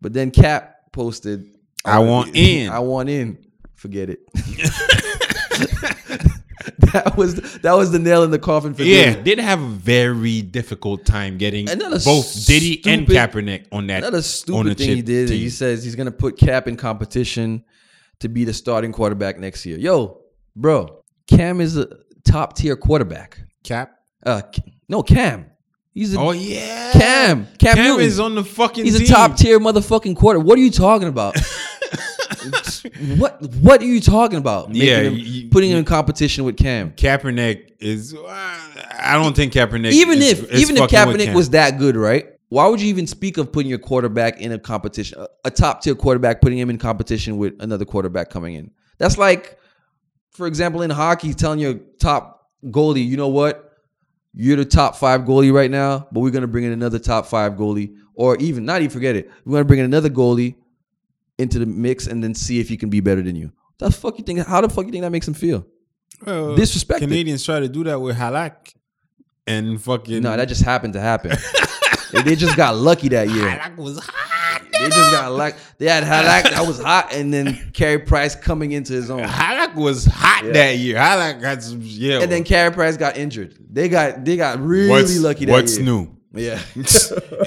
[0.00, 1.44] But then Cap posted,
[1.84, 2.70] I want in.
[2.70, 3.38] I want in."
[3.74, 4.20] Forget it.
[6.92, 9.22] that was that was the nail in the coffin for yeah, Diddy.
[9.22, 13.98] did have a very difficult time getting both Diddy and stupid- Kaepernick on that.
[13.98, 15.30] Another stupid thing he did.
[15.30, 17.64] He says he's gonna put Cap in competition
[18.20, 19.78] to be the starting quarterback next year.
[19.78, 20.20] Yo,
[20.56, 21.88] bro, Cam is a
[22.24, 23.38] top tier quarterback.
[23.62, 23.92] Cap.
[24.24, 24.42] Uh,
[24.88, 25.46] no, Cam.
[25.94, 27.46] He's a, Oh yeah, Cam.
[27.58, 28.84] Cam, Cam is on the fucking.
[28.84, 29.06] He's team.
[29.06, 30.38] a top tier motherfucking quarter.
[30.38, 31.36] What are you talking about?
[33.16, 34.68] what What are you talking about?
[34.70, 36.92] Making Yeah, him- you- putting him in competition with Cam.
[36.92, 38.14] Kaepernick is.
[38.26, 39.92] I don't think Kaepernick.
[39.92, 42.26] even is- if is even if Kaepernick was that good, right?
[42.50, 45.82] Why would you even speak of putting your quarterback in a competition, a- a top
[45.82, 48.70] tier quarterback, putting him in competition with another quarterback coming in?
[48.98, 49.58] That's like,
[50.30, 53.72] for example, in hockey, telling your top goalie, you know what,
[54.34, 57.52] you're the top five goalie right now, but we're gonna bring in another top five
[57.52, 60.54] goalie, or even not even forget it, we're gonna bring in another goalie
[61.38, 63.52] into the mix and then see if he can be better than you.
[63.78, 64.40] The fuck you think?
[64.46, 65.64] How the fuck you think that makes him feel?
[66.24, 67.08] Well, disrespected.
[67.08, 68.74] Canadiens try to do that with Halak
[69.46, 70.22] and fucking.
[70.22, 71.30] No, that just happened to happen.
[72.12, 73.44] they, they just got lucky that year.
[73.44, 74.62] Halak was hot.
[74.72, 78.72] They just got like they had Halak that was hot, and then Carey Price coming
[78.72, 79.22] into his own.
[79.22, 80.52] Halak was hot Yeah.
[80.52, 80.96] that year.
[80.96, 82.20] Halak got some yeah.
[82.20, 83.56] And then Carey Price got injured.
[83.70, 85.86] They got they got really what's, lucky that What's year.
[85.86, 86.16] What's new?
[86.32, 86.60] Yeah.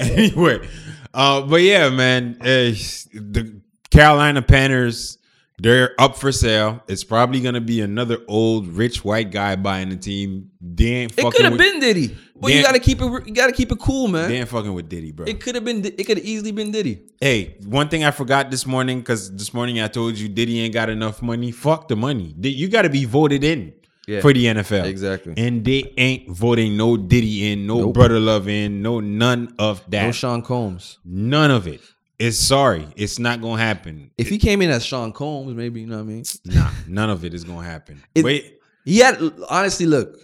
[0.00, 0.66] anyway,
[1.14, 3.60] uh, but yeah, man, uh, the
[3.92, 5.18] Carolina Panthers
[5.58, 6.82] they're up for sale.
[6.88, 10.50] It's probably gonna be another old rich white guy buying the team.
[10.60, 11.30] They ain't It fucking.
[11.32, 13.04] could have been Diddy, but you gotta keep it.
[13.28, 14.28] You gotta keep it cool, man.
[14.28, 15.26] They ain't fucking with Diddy, bro.
[15.26, 15.84] It could have been.
[15.84, 17.02] It could have easily been Diddy.
[17.20, 20.74] Hey, one thing I forgot this morning because this morning I told you Diddy ain't
[20.74, 21.52] got enough money.
[21.52, 22.34] Fuck the money.
[22.40, 23.72] You got to be voted in
[24.08, 24.20] Yeah.
[24.20, 24.86] for the NFL.
[24.86, 25.34] Exactly.
[25.36, 27.94] And they ain't voting no Diddy in, no Nope.
[27.94, 30.06] brother love in, no none of that.
[30.06, 30.98] No Sean Combs.
[31.04, 31.82] None of it.
[32.22, 32.86] It's sorry.
[32.96, 34.10] It's not gonna happen.
[34.16, 36.24] If he came in as Sean Combs, maybe you know what I mean.
[36.44, 38.02] Nah, none of it is gonna happen.
[38.14, 39.18] It- Wait, He had
[39.50, 40.18] honestly look.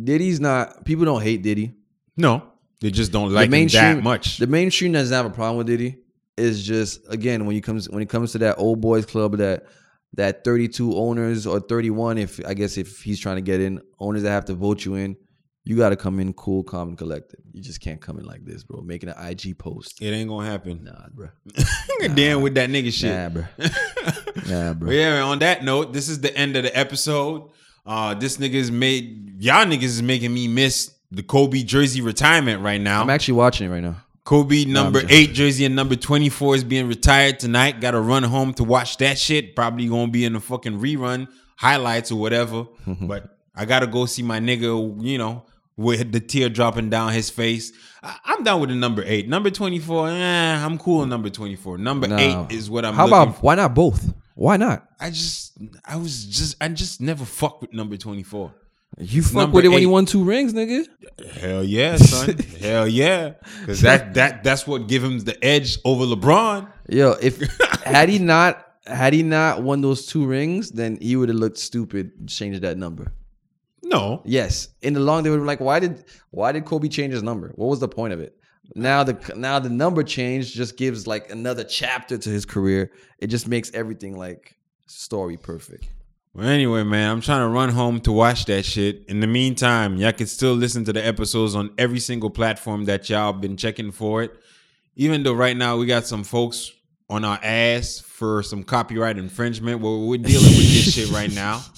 [0.00, 0.84] Diddy's not.
[0.84, 1.72] People don't hate Diddy.
[2.16, 2.42] no,
[2.80, 4.36] they just don't like him that much.
[4.38, 5.96] The mainstream doesn't have a problem with Diddy.
[6.36, 9.66] It's just again when you comes when it comes to that old boys club that
[10.14, 14.22] that 32 owners or 31 if I guess if he's trying to get in owners
[14.22, 15.16] that have to vote you in,
[15.68, 17.40] you got to come in cool, calm, and collected.
[17.52, 18.80] You just can't come in like this, bro.
[18.80, 20.00] Making an IG post.
[20.00, 20.82] It ain't gonna happen.
[20.82, 21.28] Nah, bro.
[22.14, 23.12] Damn with that nigga shit.
[23.12, 23.44] Nah, bro.
[24.46, 24.86] Nah, bro.
[24.86, 27.50] But yeah, on that note, this is the end of the episode.
[27.84, 32.80] Uh, this nigga's made y'all niggas is making me miss the Kobe jersey retirement right
[32.80, 33.02] now.
[33.02, 33.96] I'm actually watching it right now.
[34.24, 35.14] Kobe number joking.
[35.14, 37.82] eight jersey and number 24 is being retired tonight.
[37.82, 39.54] Gotta run home to watch that shit.
[39.54, 42.66] Probably gonna be in the fucking rerun, highlights or whatever.
[43.02, 45.44] but I gotta go see my nigga, you know,
[45.78, 47.72] with the tear dropping down his face.
[48.02, 49.28] I- I'm down with the number eight.
[49.28, 51.78] Number 24, eh, I'm cool on number 24.
[51.78, 52.16] Number No.
[52.18, 54.12] eight is what I'm How about why not both?
[54.34, 54.86] Why not?
[55.00, 55.52] I just
[55.84, 58.52] I was just I just never fuck with number 24.
[59.00, 60.84] You fuck Number with it when you won two rings, nigga.
[61.40, 62.36] Hell yeah, son.
[62.60, 63.34] Hell yeah.
[63.66, 66.68] Cause that that that's what give him the edge over LeBron.
[66.88, 67.38] Yo, if
[67.84, 71.58] had he not had he not won those two rings, then he would have looked
[71.58, 73.12] stupid changing that number.
[73.88, 74.22] No.
[74.24, 77.22] Yes, in the long they would be like, why did why did Kobe change his
[77.22, 77.52] number?
[77.54, 78.36] What was the point of it?
[78.74, 82.92] Now the now the number change just gives like another chapter to his career.
[83.18, 84.56] It just makes everything like
[84.86, 85.88] story perfect.
[86.34, 89.06] Well, anyway, man, I'm trying to run home to watch that shit.
[89.08, 93.08] In the meantime, y'all can still listen to the episodes on every single platform that
[93.08, 94.32] y'all been checking for it.
[94.96, 96.70] Even though right now we got some folks
[97.08, 101.64] on our ass for some copyright infringement, well, we're dealing with this shit right now.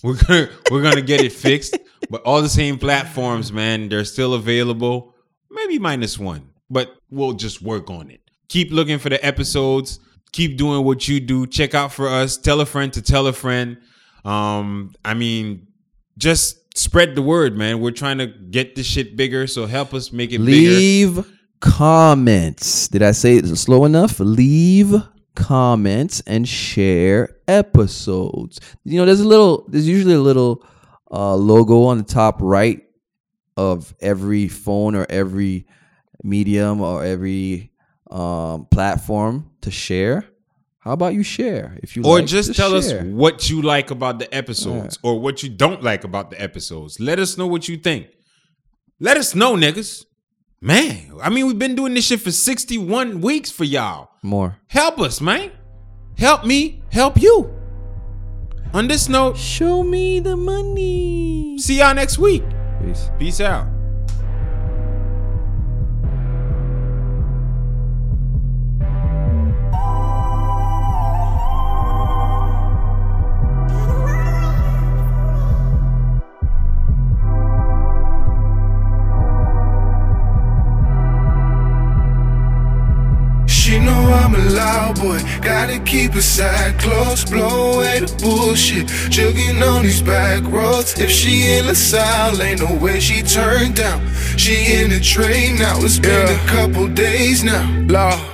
[0.04, 1.76] We're gonna we're gonna get it fixed.
[2.08, 5.14] But all the same platforms, man, they're still available.
[5.50, 8.20] Maybe minus one, but we'll just work on it.
[8.48, 10.00] Keep looking for the episodes.
[10.32, 11.46] Keep doing what you do.
[11.46, 12.38] Check out for us.
[12.38, 13.78] Tell a friend to tell a friend.
[14.24, 15.66] Um, I mean,
[16.16, 17.80] just spread the word, man.
[17.80, 20.70] We're trying to get this shit bigger, so help us make it bigger.
[20.70, 22.88] Leave comments.
[22.88, 24.18] Did I say it slow enough?
[24.18, 24.94] Leave
[25.34, 28.60] comments and share episodes.
[28.84, 30.64] You know, there's a little, there's usually a little
[31.10, 32.82] uh, logo on the top right
[33.56, 35.66] of every phone or every
[36.22, 37.72] medium or every
[38.10, 40.24] um, platform to share.
[40.80, 44.18] How about you share if you or like, just tell us what you like about
[44.18, 46.98] the episodes or what you don't like about the episodes.
[46.98, 48.06] Let us know what you think.
[48.98, 50.06] Let us know, niggas.
[50.62, 54.09] Man, I mean, we've been doing this shit for 61 weeks for y'all.
[54.22, 54.58] More.
[54.68, 55.50] Help us, man.
[56.16, 57.54] Help me, help you.
[58.72, 61.56] On this note, show me the money.
[61.58, 62.44] See y'all next week.
[62.84, 63.10] Peace.
[63.18, 63.79] Peace out.
[85.42, 90.98] Gotta keep a side close, blow away the bullshit, jugging on these back roads.
[90.98, 94.06] If she in the south, ain't no way she turned down.
[94.36, 97.66] She in the train now, it's been a couple days now.
[97.88, 98.29] Law.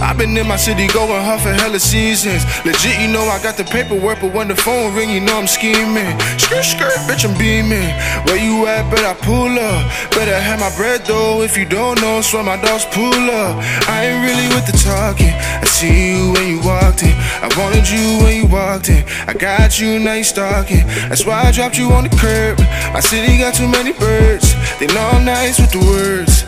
[0.00, 2.44] I've been in my city going hard for hella seasons.
[2.64, 5.46] Legit, you know I got the paperwork, but when the phone ring, you know I'm
[5.46, 6.18] scheming.
[6.38, 7.92] Skirt, skirt, bitch, I'm beaming.
[8.24, 8.90] Where you at?
[8.90, 9.84] Bet I pull up.
[10.10, 11.42] Better have my bread though.
[11.42, 13.56] If you don't know, swear my dogs pull up.
[13.88, 15.34] I ain't really with the talking.
[15.36, 17.14] I see you when you walked in.
[17.44, 19.04] I wanted you when you walked in.
[19.28, 20.86] I got you, now you stalking.
[21.08, 22.58] That's why I dropped you on the curb.
[22.92, 24.54] My city got too many birds.
[24.78, 26.40] They know I'm nice with the words.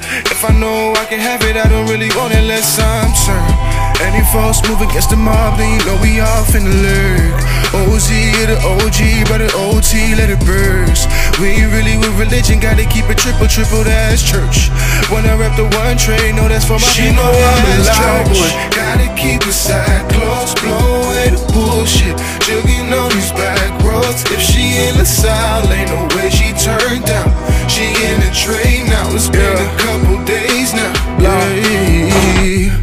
[0.42, 4.02] If I know I can have it, I don't really want it unless I'm turned.
[4.02, 7.38] Any false move against the mob, then you know we off in the lurk.
[7.70, 8.10] OZ
[8.50, 11.06] the OG, but the OT let it burst.
[11.38, 14.66] We ain't really with religion, gotta keep it triple, triple that's church.
[15.14, 17.86] When I rep the one trade, know that's for my She people, know I'm a
[17.86, 18.34] loud church.
[18.34, 18.50] boy.
[18.74, 22.18] Gotta keep it side close, blow away the bullshit.
[22.42, 24.26] Jugging on these back roads.
[24.26, 27.30] If she in the south, ain't no way she turned down.
[27.72, 30.92] She in the train now, it's been a couple days now.
[31.18, 32.76] Yeah.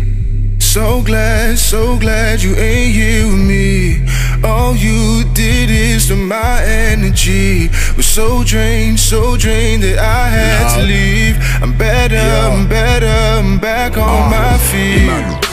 [0.58, 4.04] So glad, so glad you ain't here with me.
[4.44, 7.68] All you did is to my energy.
[7.98, 11.38] Was so drained, so drained that I had to leave.
[11.62, 15.40] I'm better, I'm better, I'm back on my uh-huh.
[15.40, 15.49] feet.